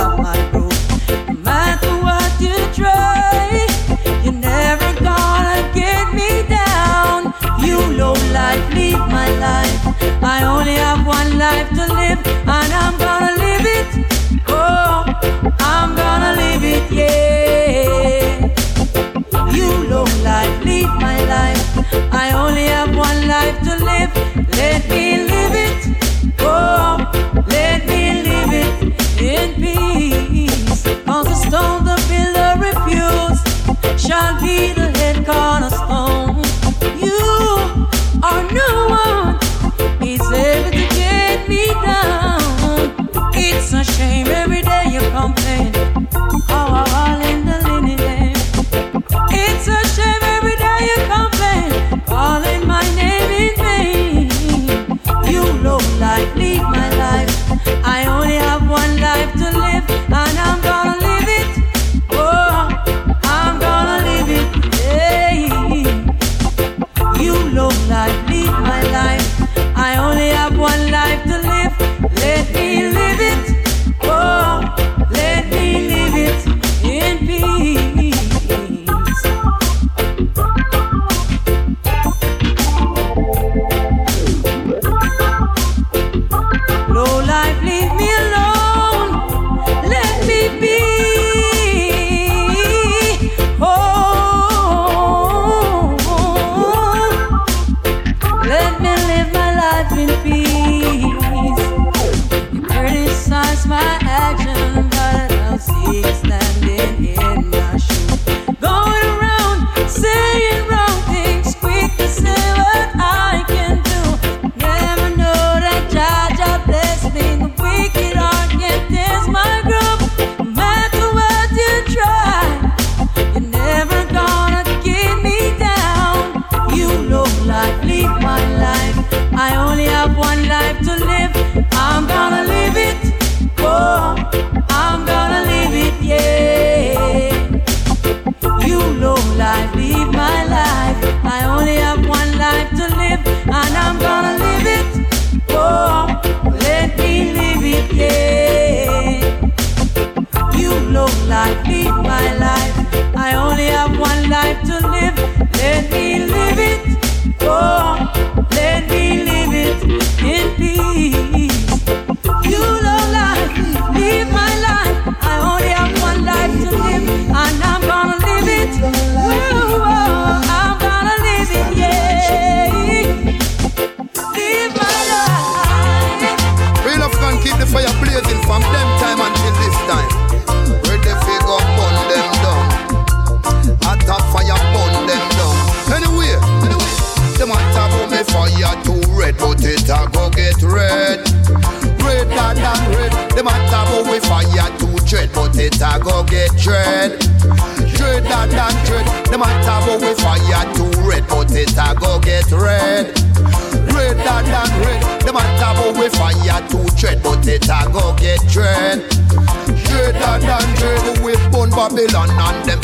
[0.00, 0.61] of my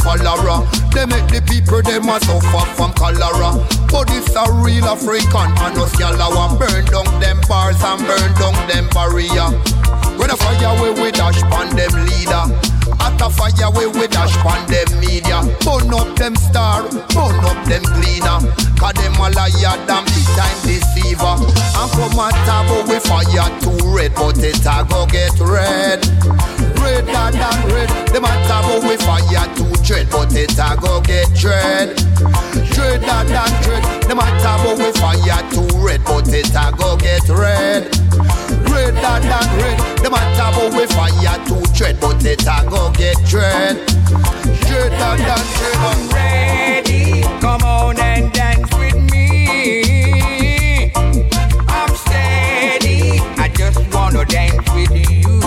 [0.08, 0.64] and them.
[0.92, 3.60] They make the people them a suffer from cholera.
[3.92, 8.56] But it's a real African and us yellow burn down them bars and burn down
[8.68, 9.52] them barrier.
[10.16, 12.44] When a fire we we dash pan them leader.
[13.00, 15.44] At a fire we we dash pan them media.
[15.62, 16.82] Burn up them star,
[17.12, 18.40] burn up them cleaner.
[18.80, 21.36] Cause them a liar, damn big time deceiver.
[21.36, 26.00] And come a tabo we fire too red, but it a go get red.
[26.80, 27.90] Redder than red.
[28.10, 31.96] Them a tabo we fire too dread, but it a go get dread.
[32.76, 33.82] Dreader than dread.
[34.04, 37.84] Them a tabo we fire too red, but it a go get red.
[38.68, 39.78] Redder than red.
[40.04, 43.76] Them a tabo we fire too dread, but it a go get dread.
[44.68, 45.76] Dreader than dread.
[45.88, 47.22] I'm ready.
[47.40, 50.92] Come on and dance with me.
[50.94, 53.20] I'm steady.
[53.40, 55.37] I just wanna dance with you.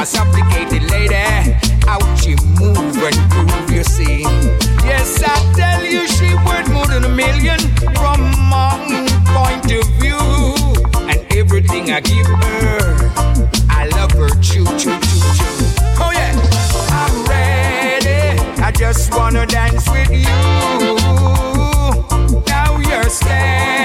[0.00, 1.14] My supplicated lady.
[1.84, 4.22] How she move and groove, you see
[4.82, 7.58] Yes, I tell you she worth more than a million
[8.00, 8.80] From my
[9.34, 10.16] point of view.
[11.10, 13.10] And everything I give her
[13.68, 15.66] I love her, choo, choo, choo, choo
[16.02, 16.32] Oh yeah,
[17.02, 18.40] I'm ready.
[18.62, 20.24] I just wanna dance with you.
[22.46, 23.79] Now you're steady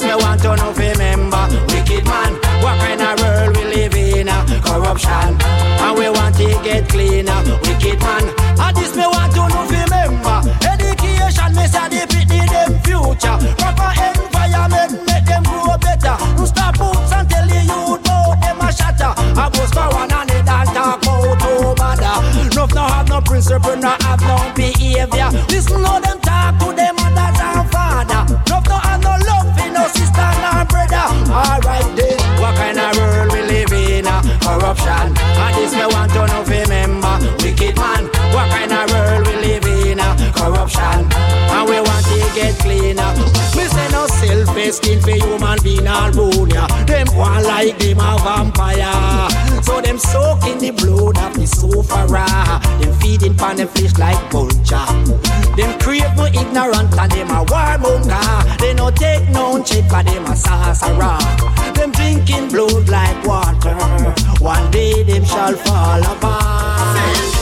[0.00, 0.72] this me want to know.
[0.72, 2.32] Remember, wicked man.
[2.62, 4.28] What kind of world we live in?
[4.28, 5.36] Uh, corruption.
[5.80, 7.40] And we want to get cleaner.
[7.64, 8.24] Wicked man.
[8.58, 9.64] And this me want to know.
[9.68, 11.54] Remember, education.
[11.54, 13.36] Me say the pity them future.
[13.60, 16.16] Proper environment make them grow better.
[16.46, 19.12] Stop books and tell the youth about them a shatter.
[19.36, 22.16] I bust for one and they don't talk about no bother.
[22.56, 25.28] No no have no principle, no have no behavior.
[25.48, 27.69] Listen how them talk to them mothers and
[35.70, 36.42] this me want to know.
[36.44, 38.04] Remember, wicked man.
[38.34, 40.00] What kind of world we live in?
[40.00, 41.06] Uh, corruption.
[41.14, 43.12] And we want to get cleaner.
[43.56, 46.66] Me say no self-esteem for human being all round ya.
[46.84, 49.62] Them one like them a vampire.
[49.62, 52.26] So them soak in the blood of the sufferer.
[52.80, 54.86] Them feeding pan them fish like vulture.
[55.56, 58.59] Them crave no ignorant and them a warmonger.
[58.80, 61.18] No take no check for them a sorcerer.
[61.74, 63.74] Them drinking blood like water.
[64.42, 67.39] One day them shall fall apart.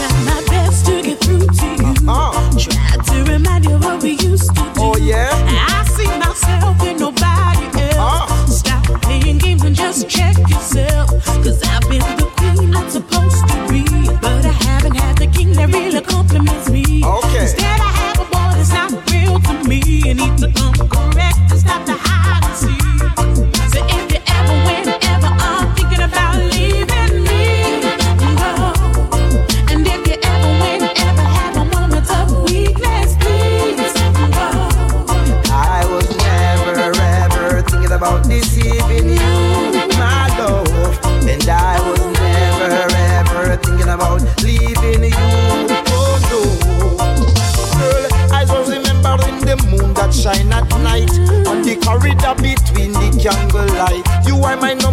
[20.38, 21.47] To come correct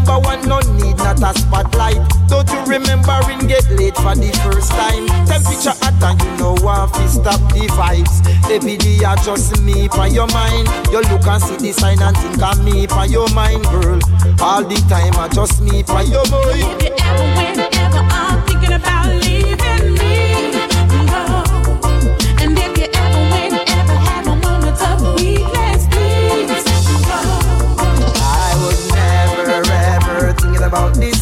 [0.05, 1.97] number one, no need not a spotlight.
[2.27, 5.07] Don't you remember in get late for the first time?
[5.25, 8.21] Temperature hot and you know want to stop the vibes.
[8.49, 10.67] Every day I just me for your mind.
[10.91, 13.99] You look and see the sign and think of me for your mind, girl.
[14.41, 16.81] All the time I just me for your mind.
[16.81, 20.34] If you ever, whenever are thinking about leaving me,
[30.75, 31.14] about deceiving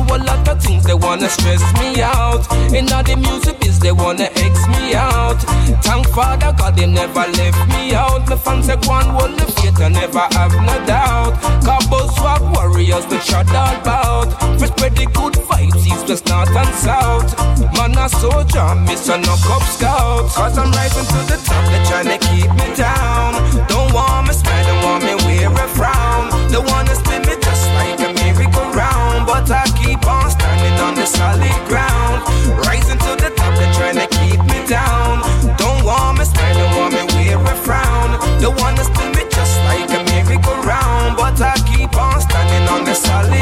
[0.00, 2.46] a lot of things they wanna stress me out.
[2.72, 5.40] In all the music biz, they wanna X me out.
[5.82, 8.28] Thank Father God, they never left me out.
[8.28, 11.38] My fans say one will live faith, I never have no doubt.
[11.64, 14.28] Cabo swap warriors, we shut all about.
[14.58, 17.28] For spread the good vibes, east, west, north, and south.
[17.76, 20.30] Man, a soldier, miss a knock up scout.
[20.34, 23.34] Cause I'm rising to the top, they tryna keep me down.
[23.68, 26.30] Don't want me smile, don't want me wear a frown.
[26.50, 29.26] They wanna spin me just like a merry-go-round.
[29.26, 29.64] But I
[29.98, 32.22] keep on standing on the solid ground.
[32.66, 35.22] Rising to the top, they tryna keep me down.
[35.56, 38.18] Don't want me smile, don't want me wear a frown.
[38.40, 41.16] They wanna spin me just like a merry-go-round.
[41.16, 43.37] But I keep on standing on the solid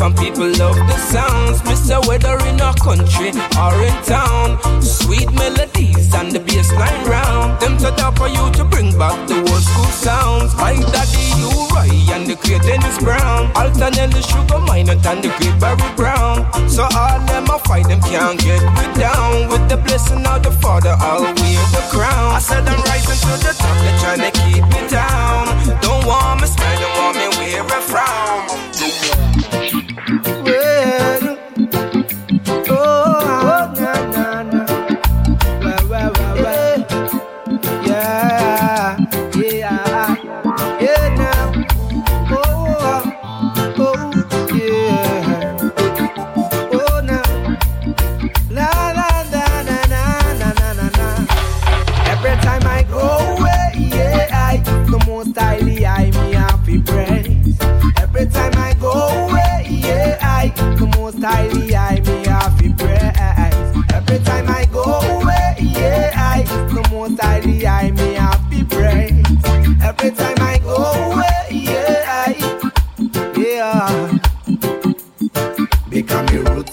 [0.00, 1.62] and people love the sounds.
[1.64, 4.58] Mister whether in our country or in town.
[4.82, 7.60] Sweet melodies and the bass line round.
[7.60, 10.54] Them to top for you to bring back the old school sounds.
[10.56, 13.50] My daddy, you right, and the great Dennis Brown.
[13.54, 16.46] Alternately Sugar Minott and the great Barry Brown.
[16.68, 19.48] So all them a fight, them can't get me down.
[19.48, 22.34] With the blessing of the Father, I'll wear the crown.
[22.34, 25.44] I said I'm rising to the top, they're trying to keep me down.
[25.80, 28.29] Don't want me smile, don't want me wear a frown.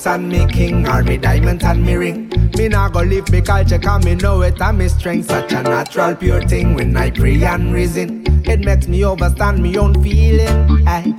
[0.08, 2.52] And me king, or me diamond and me ring.
[2.58, 5.28] Me nah go leave me culture, cause me know it and me strength.
[5.30, 8.24] Such a natural, pure thing when I pray and reason.
[8.46, 10.88] It makes me overstand me own feeling.
[10.88, 11.14] Aye.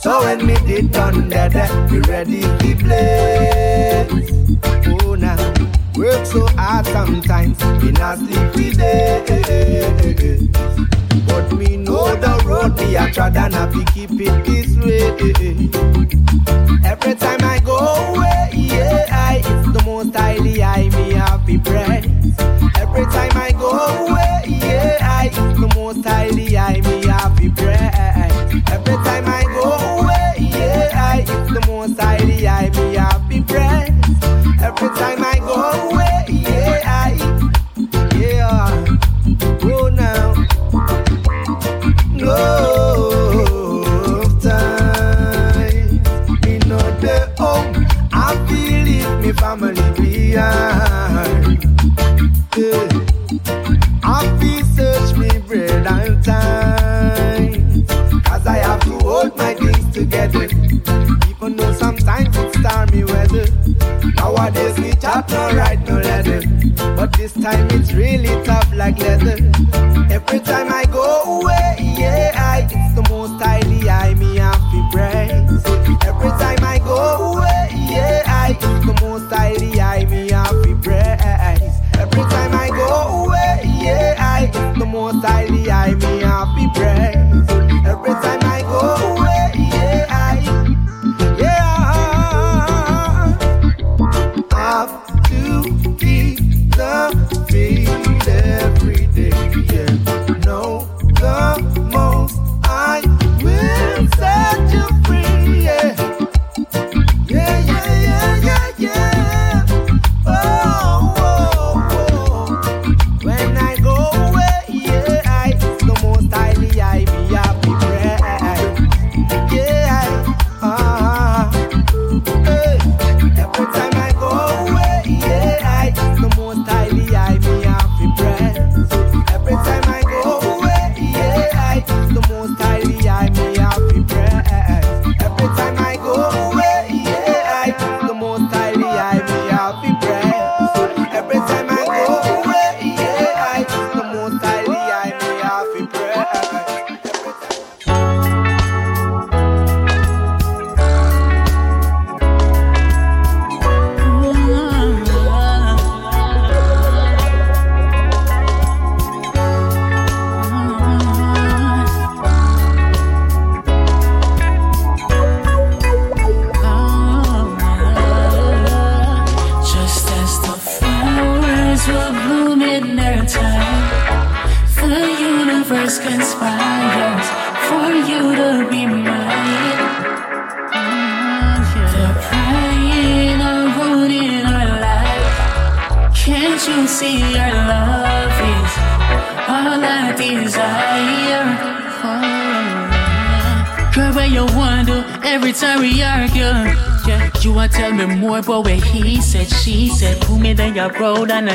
[0.00, 1.54] So when me did done that,
[1.90, 4.06] me ready to play.
[5.04, 5.36] Oh now,
[5.94, 9.22] work so hard sometimes, me not sleep today.
[11.26, 15.12] But me know the road me a trod and be keep it this way.
[16.84, 19.42] Every time I away, yeah, I
[19.72, 21.60] the most highly I me happy.
[22.80, 27.52] Every time I go away, yeah, the most highly I me happy.
[28.72, 33.44] Every time I go away, yeah, the most highly I me happy.
[34.62, 35.81] Every time I go
[50.32, 51.64] behind.
[52.56, 52.88] Yeah.
[54.02, 57.86] I search me bread and time.
[58.22, 60.44] Cause I have to hold my things together.
[61.28, 63.46] Even though sometimes it's stormy weather.
[64.16, 66.40] Nowadays we chat no write no letter.
[66.96, 69.36] But this time it's really tough like leather.
[70.10, 71.21] Every time I go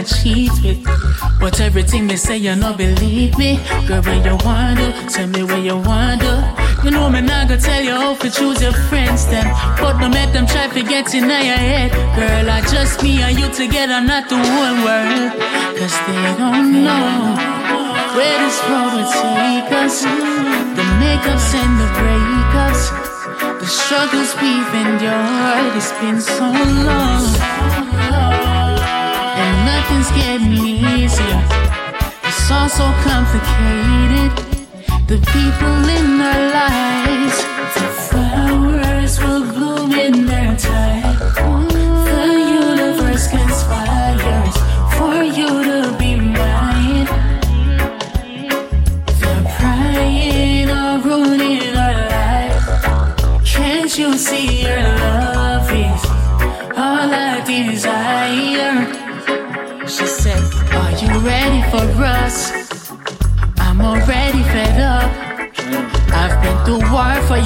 [0.08, 0.84] cheat with?
[1.40, 3.60] But everything they say, you not believe me.
[3.88, 6.38] Girl, where you wonder, tell me where you wonder.
[6.84, 9.46] You know me not gonna tell you how to choose your friends then.
[9.82, 11.92] But no make them try to get in your head.
[12.16, 15.32] Girl, I just me and you together, not the whole world.
[15.78, 17.36] Cause they don't know
[18.16, 20.02] where this road will take us.
[20.02, 22.84] The makeups and the breakups.
[23.60, 27.87] The struggles we've endured, it's been so long.
[29.90, 31.42] Nothing's getting easier.
[32.26, 34.32] It's all so complicated.
[35.08, 37.07] The people in our lives,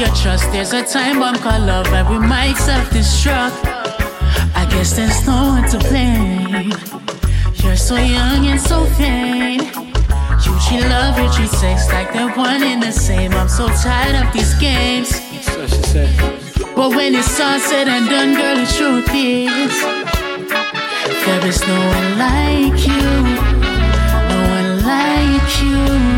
[0.01, 0.51] your trust.
[0.51, 3.53] There's a time bomb called love, and we might self destruct.
[4.55, 6.73] I guess there's no one to blame.
[7.61, 9.59] You're so young and so vain.
[10.43, 13.31] You treat love, you treat sex like they're one and the same.
[13.33, 15.09] I'm so tired of these games.
[15.45, 16.09] So she said.
[16.75, 19.75] But when it's all said and done, girl, the truth is
[21.25, 23.05] there is no one like you,
[24.31, 26.10] no one like you.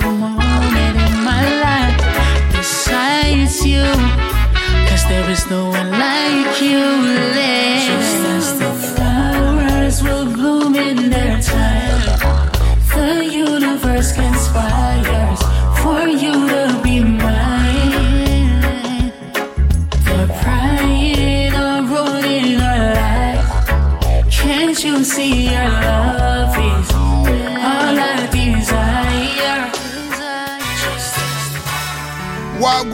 [0.00, 1.98] Moment in my life
[3.64, 3.82] you,
[4.88, 8.57] cause there is no one like you left.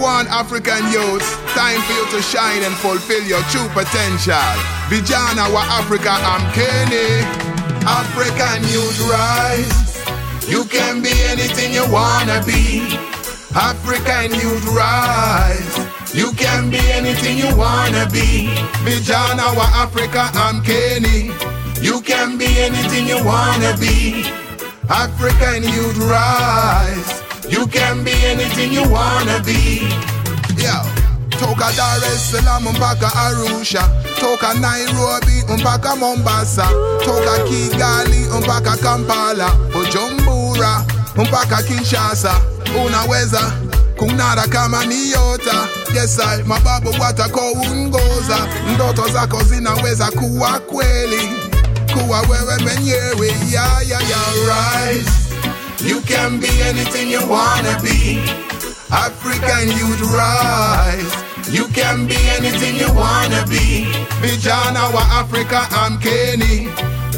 [0.05, 1.25] Wagwan African youth,
[1.57, 4.37] time for you to shine and fulfill your true potential.
[4.93, 7.25] Vijana wa Africa, I'm Kenny.
[7.89, 10.05] African youth rise.
[10.47, 12.99] You can be anything you wanna be.
[13.57, 16.15] African youth rise.
[16.15, 18.49] You can be anything you wanna be.
[18.85, 21.33] Vijana wa Africa, I'm Kenny.
[21.81, 24.27] You can be anything you wanna be.
[24.91, 27.24] African youth rise.
[27.49, 29.81] You can be anything you wanna be.
[30.57, 30.77] Yo.
[31.39, 33.83] Toka Dar es Salaam mpaka Arusha,
[34.21, 36.67] toka Nairobi mpaka Mombasa,
[37.05, 40.85] toka Kigali mpaka Kampala, Bujumbura
[41.17, 42.35] mpaka Kinshasa.
[42.87, 43.53] Unaweza
[43.99, 45.69] kung'ara kama niota.
[45.95, 51.29] Yes, I, mababu watakoungoza, ndoto zako zinaweza kuwa kweli,
[51.93, 53.27] kuwa wewe mwenyewe.
[53.51, 55.11] Yeah, yeah, yeah, rise.
[55.85, 58.19] You can be anything you wanna be.
[58.91, 61.13] African youth rise.
[61.51, 63.87] You can be anything you wanna be.
[64.23, 66.69] Vijana wa Africa, I'm Kenny.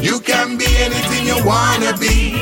[0.01, 2.41] You can be anything you wanna be.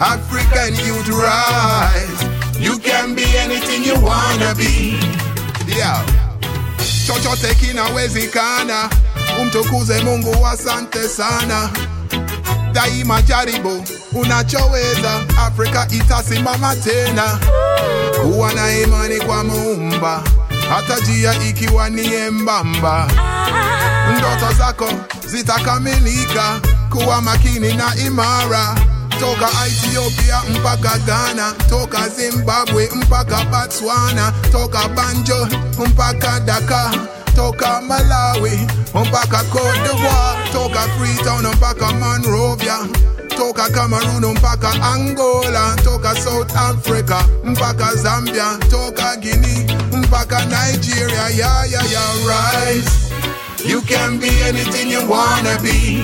[0.00, 2.20] African youth rise.
[2.60, 4.98] You can be anything you wanna be.
[5.66, 6.02] Yeah.
[7.06, 8.90] Chochote kinawezekana.
[9.40, 11.70] Umtukuze Mungu, asante sana.
[12.72, 17.38] Daima jaribu unachoweza, Afrika itasimama tena.
[18.22, 20.22] Kuwa na imani kwa Muumba,
[20.70, 23.08] hata njia ikiwa ni embamba.
[24.18, 24.88] Ndoto zako
[25.26, 28.74] zitakamilika, kuwa makini na imara.
[29.20, 35.48] Toka Ethiopia mpaka Ghana, toka Zimbabwe mpaka Botswana, toka Banjul
[35.88, 36.90] mpaka Dakar,
[37.38, 42.78] toka Malawi mpaka Cote d'Ivoire, toka Freetown mpaka Monrovia,
[43.36, 51.28] toka Cameroon mpaka Angola, toka South Africa mpaka Zambia, toka Guinea mpaka Nigeria.
[51.30, 52.90] Yeah, yeah, yeah, rise.
[53.64, 56.02] You can be anything you wanna be.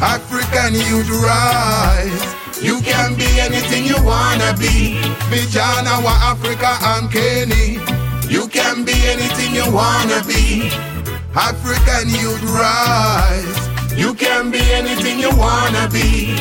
[0.00, 2.36] African youth rise.
[2.62, 5.00] You can be anything you wanna be.
[5.30, 7.97] Vijana wa Africa, I'm Kenny.
[8.28, 10.70] You can be anything you wanna be.
[11.34, 13.68] African youth rise.
[13.98, 16.36] You can be anything you wanna be.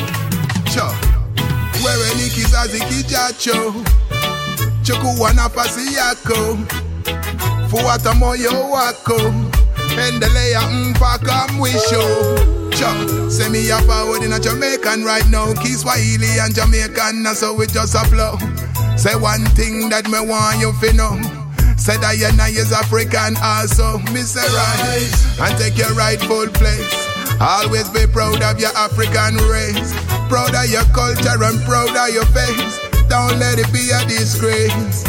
[3.27, 3.73] yacho
[4.83, 6.57] chukua nafasi yako.
[7.69, 9.33] Fuata moyo wako.
[10.07, 12.03] Endelea mpaka mm, mwisho
[12.79, 12.93] Cha,
[13.31, 15.51] send me a forward in a Jamaican right now.
[15.53, 18.37] Kiswahili and Jamaican, so we just a flow.
[18.97, 21.46] Say one thing that me want you to know
[21.77, 26.93] Say that you now is African also say rise and take your rightful place
[27.39, 29.93] Always be proud of your African race
[30.27, 32.75] Proud of your culture and proud of your face
[33.07, 35.05] Don't let it be a disgrace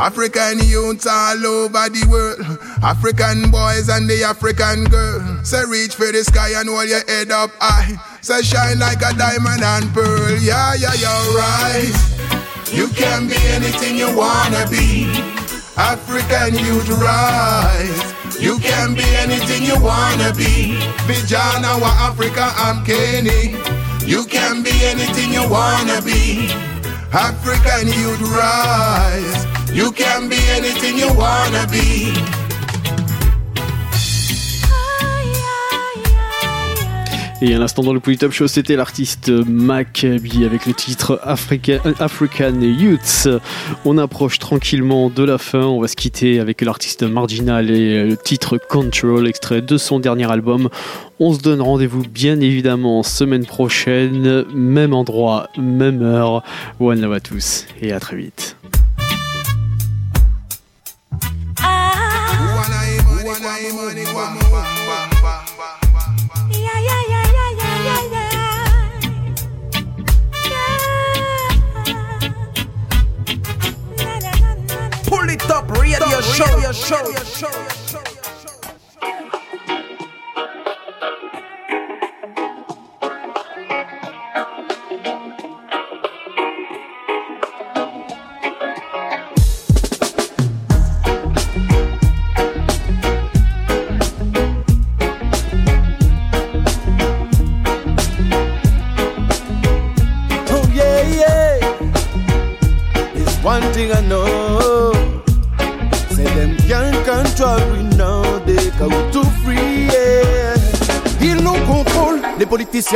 [0.00, 2.40] African youths all over the world.
[2.82, 5.44] African boys and the African girl.
[5.44, 8.00] Say reach for the sky and hold your head up high.
[8.22, 10.38] Say shine like a diamond and pearl.
[10.40, 11.92] Yeah, yeah, you're right.
[12.72, 15.39] You can be anything you wanna be.
[15.80, 18.02] African youth rise.
[18.38, 20.76] You can be anything you wanna be.
[21.08, 23.56] Vijana wa Africa, I'm Kenny.
[24.06, 26.50] You can be anything you wanna be.
[27.12, 29.46] African youth rise.
[29.74, 32.12] You can be anything you wanna be.
[37.42, 42.60] Et à l'instant dans le Polytop Show, c'était l'artiste Maccabi avec le titre Africa, African
[42.60, 43.28] Youths.
[43.86, 45.62] On approche tranquillement de la fin.
[45.62, 50.30] On va se quitter avec l'artiste Marginal et le titre Control, extrait de son dernier
[50.30, 50.68] album.
[51.18, 56.42] On se donne rendez-vous bien évidemment semaine prochaine, même endroit, même heure.
[56.78, 58.56] One love à tous et à très vite.
[63.90, 63.99] Pull
[75.98, 76.20] radio
[76.72, 77.79] show,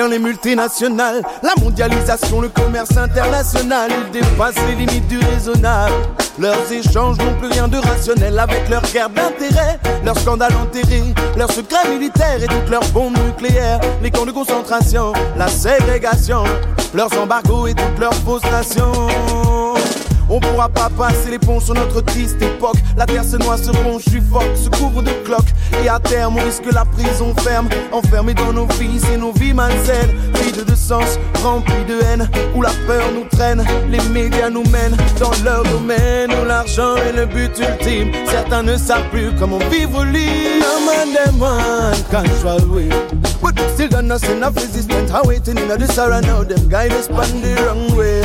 [0.02, 5.92] les multinationales, la mondialisation, le commerce international, ils dépassent les limites du raisonnable.
[6.38, 11.52] Leurs échanges n'ont plus rien de rationnel avec leurs guerres d'intérêt, leurs scandales enterrés, leurs
[11.52, 16.42] secrets militaires et toutes leurs bombes nucléaires, les camps de concentration, la ségrégation,
[16.92, 19.73] leurs embargos et toutes leurs fausses nations.
[20.28, 22.76] On pourra pas passer les ponts sur notre triste époque.
[22.96, 25.52] La terre se noie, se ronge, suffoque, se couvre de cloques.
[25.84, 27.68] Et à terme, on risque la prison ferme.
[27.92, 30.14] Enfermés dans nos vies et nos vies malsaines.
[30.42, 32.28] Vides de sens, remplis de haine.
[32.54, 33.64] Où la peur nous traîne.
[33.90, 36.30] Les médias nous mènent dans leur domaine.
[36.40, 38.12] Où l'argent est le but ultime.
[38.26, 40.64] Certains ne savent plus comment vivre libre.
[43.44, 43.66] No them.
[43.66, 45.10] But still done us enough resistance.
[45.10, 46.44] How waiting in the sorrow now.
[46.44, 48.22] Them guide us on the wrong way.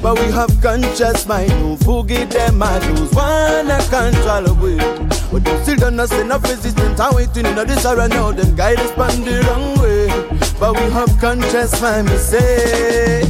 [0.00, 1.50] But we have conscious mind.
[1.50, 2.62] Don't forget them.
[2.62, 4.76] I those wanna control we.
[5.30, 6.98] But we still done us enough resistance.
[6.98, 8.32] How waiting in the sorrow now.
[8.32, 10.08] Them guide us on the wrong way.
[10.58, 12.08] But we have conscious mind.
[12.10, 13.22] We say.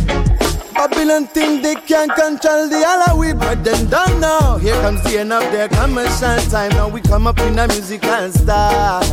[0.74, 4.56] Babylon think they can control the Halloween, but them done now.
[4.56, 6.70] Here comes the end of their commercial time.
[6.70, 9.05] Now we come up in a musical style.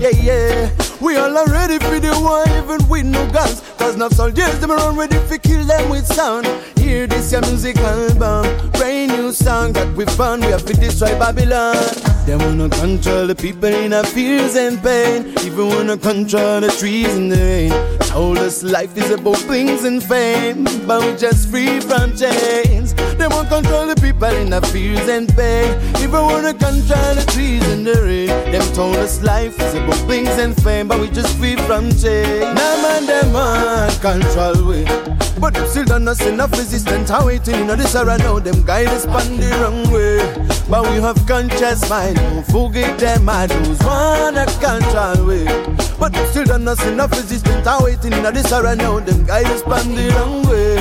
[0.00, 0.87] Yeah, yeah.
[1.00, 3.62] We all are ready for the war, even with no guns.
[3.78, 6.46] Cause now soldiers, them are ready to kill them with sound.
[6.88, 8.70] Hear this, your music album.
[8.72, 10.42] Brand new song that we found.
[10.42, 11.76] We have to destroy Babylon.
[12.24, 15.34] They wanna control the people in our fears and pain.
[15.44, 17.98] Even wanna control the trees in the rain.
[18.08, 20.64] Told us life is about things and fame.
[20.86, 22.94] But we just free from chains.
[23.18, 25.68] They want control the people in our fears and pain.
[26.00, 28.28] Even wanna control the trees in the rain.
[28.50, 30.88] Them told us life is about things and fame.
[30.88, 32.48] But we just free from chains.
[32.56, 34.86] Now man, them on control we.
[35.38, 37.10] But them still done us enough resistance.
[37.10, 38.38] How waiting in era now.
[38.38, 40.18] Them guide us on the wrong way.
[40.68, 42.16] But we have conscious mind.
[42.16, 43.28] Don't forget them.
[43.28, 45.44] I those wanna control we.
[45.98, 47.66] But them still done us enough resistance.
[47.66, 49.00] How waiting in era now.
[49.00, 50.76] Them guide us on the wrong way.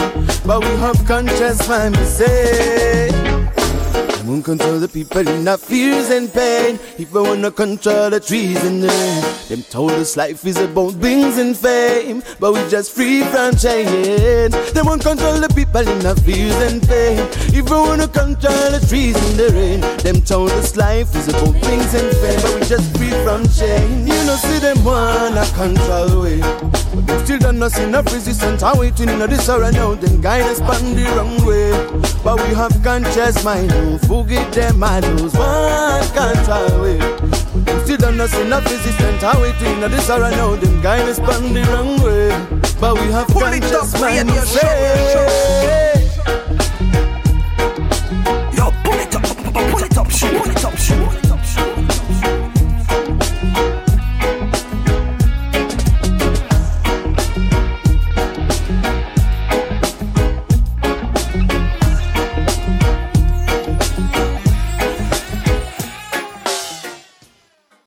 [0.46, 1.98] But we have conscious mind.
[1.98, 3.27] We say.
[4.28, 6.78] Won't control the people in our fears and pain.
[6.98, 9.24] If we wanna control the trees and the rain.
[9.48, 12.22] Them told us life is about things and fame.
[12.38, 14.54] But we just free from chains.
[14.74, 17.20] They won't control the people in our fears and pain.
[17.56, 19.80] If we wanna control the trees and the rain.
[20.04, 22.42] Them told us life is about things and fame.
[22.44, 24.10] But we just free from chains.
[24.12, 26.42] You know, see them wanna control we.
[26.42, 28.62] But them still done us enough resistance.
[28.62, 31.72] I waiting in hour now, them guide us on the wrong way.
[32.24, 36.98] But we have conscious mind, who boogie them I lose one can't away.
[36.98, 41.08] Them still don't know see no physicist how it in the sorrow now them guy
[41.08, 42.30] is on the wrong way.
[42.80, 45.28] But we have Pull just up, play your show, your show.
[48.58, 49.24] Yo, pull it up,
[49.54, 50.77] pull it up, pull it up.